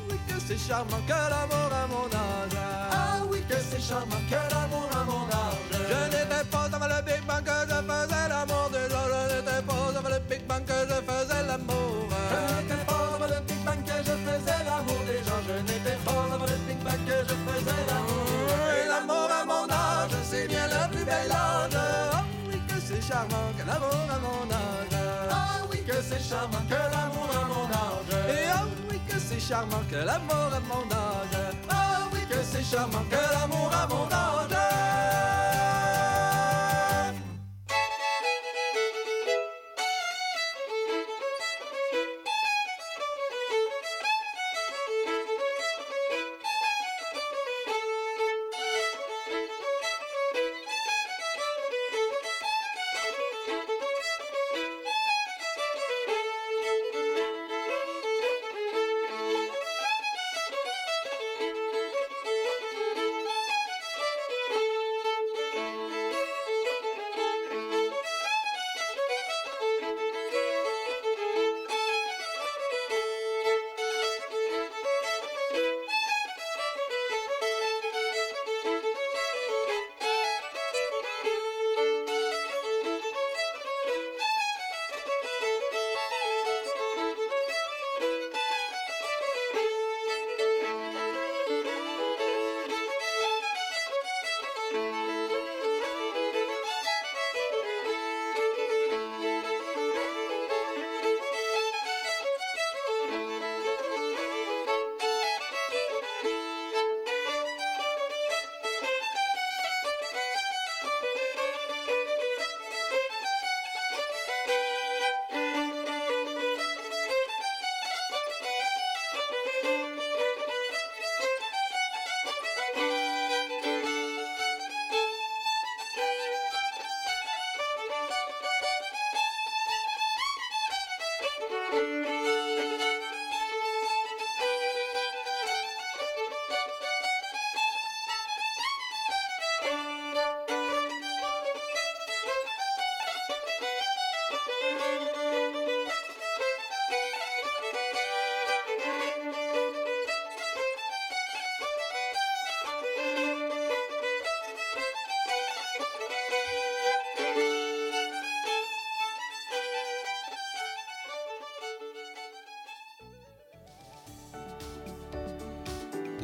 oui, 0.09 0.17
que 0.27 0.39
c'est 0.47 0.57
charmant 0.57 1.01
que 1.07 1.19
l'amour 1.33 1.69
à 1.73 1.87
mon 1.87 2.05
âge. 2.05 2.57
Ah 2.91 3.25
oui, 3.29 3.41
que 3.49 3.55
c'est 3.55 3.81
charmant 3.81 4.23
que 4.29 4.41
l'amour 4.53 4.89
à 4.93 5.03
mon 5.03 5.25
âge. 5.25 5.69
Je 5.89 5.99
n'étais 6.15 6.45
pas 6.51 6.69
dans 6.69 6.79
le 6.79 7.01
Big 7.01 7.25
Bang 7.25 7.43
que 7.43 7.57
je 7.69 7.79
faisais 7.89 8.27
l'amour 8.29 8.68
je 10.87 10.99
faisais 11.09 11.43
l'amour. 11.47 12.07
Je 12.31 12.39
n'étais 12.55 12.83
pas 12.85 13.17
dans 13.19 13.27
le 13.27 13.39
Big 13.47 13.61
Bang 13.65 13.81
que 13.83 13.97
je 14.07 14.15
faisais 14.25 14.61
l'amour 14.65 15.01
déjà, 15.05 15.35
je 15.47 15.55
n'étais 15.67 15.97
pas 16.05 16.37
dans 16.37 16.45
le 16.45 16.57
Big 16.67 16.79
Bang 16.83 17.01
que 17.05 17.17
je 17.27 17.35
faisais 17.45 17.83
l'amour. 17.89 18.47
Et 18.77 18.87
l'amour 18.87 19.29
à 19.41 19.45
mon 19.45 19.65
âge, 19.69 20.15
c'est 20.23 20.47
bien 20.47 20.67
le 20.67 20.81
plus 20.91 21.05
bel 21.05 21.31
âge. 21.31 21.75
Ah 21.75 22.23
oui, 22.47 22.61
que 22.67 22.79
c'est 22.79 23.01
charmant 23.01 23.49
que 23.57 23.63
l'amour 23.67 24.07
à 24.15 24.19
mon 24.19 24.45
âge. 24.51 24.95
Ah 25.31 25.65
oui, 25.69 25.83
que 25.83 26.01
c'est 26.01 26.21
charmant 26.21 26.63
que 26.69 26.79
l'amour 26.93 27.29
à 27.41 27.45
mon 27.51 27.65
âge. 27.83 28.13
Et 28.29 28.47
ah 28.53 28.63
oui, 28.89 28.99
que 29.07 29.19
c'est 29.19 29.39
charmant 29.39 29.83
que 29.89 29.95
l'amour 29.95 30.49
à 30.53 30.59
mon 30.69 30.85
âge. 30.91 31.53
Ah 31.69 32.07
oui, 32.13 32.19
que 32.29 32.39
c'est 32.43 32.63
charmant 32.63 33.03
que 33.09 33.21
l'amour 33.33 33.71
à 33.73 33.87
mon 33.87 34.05
âge. 34.05 34.68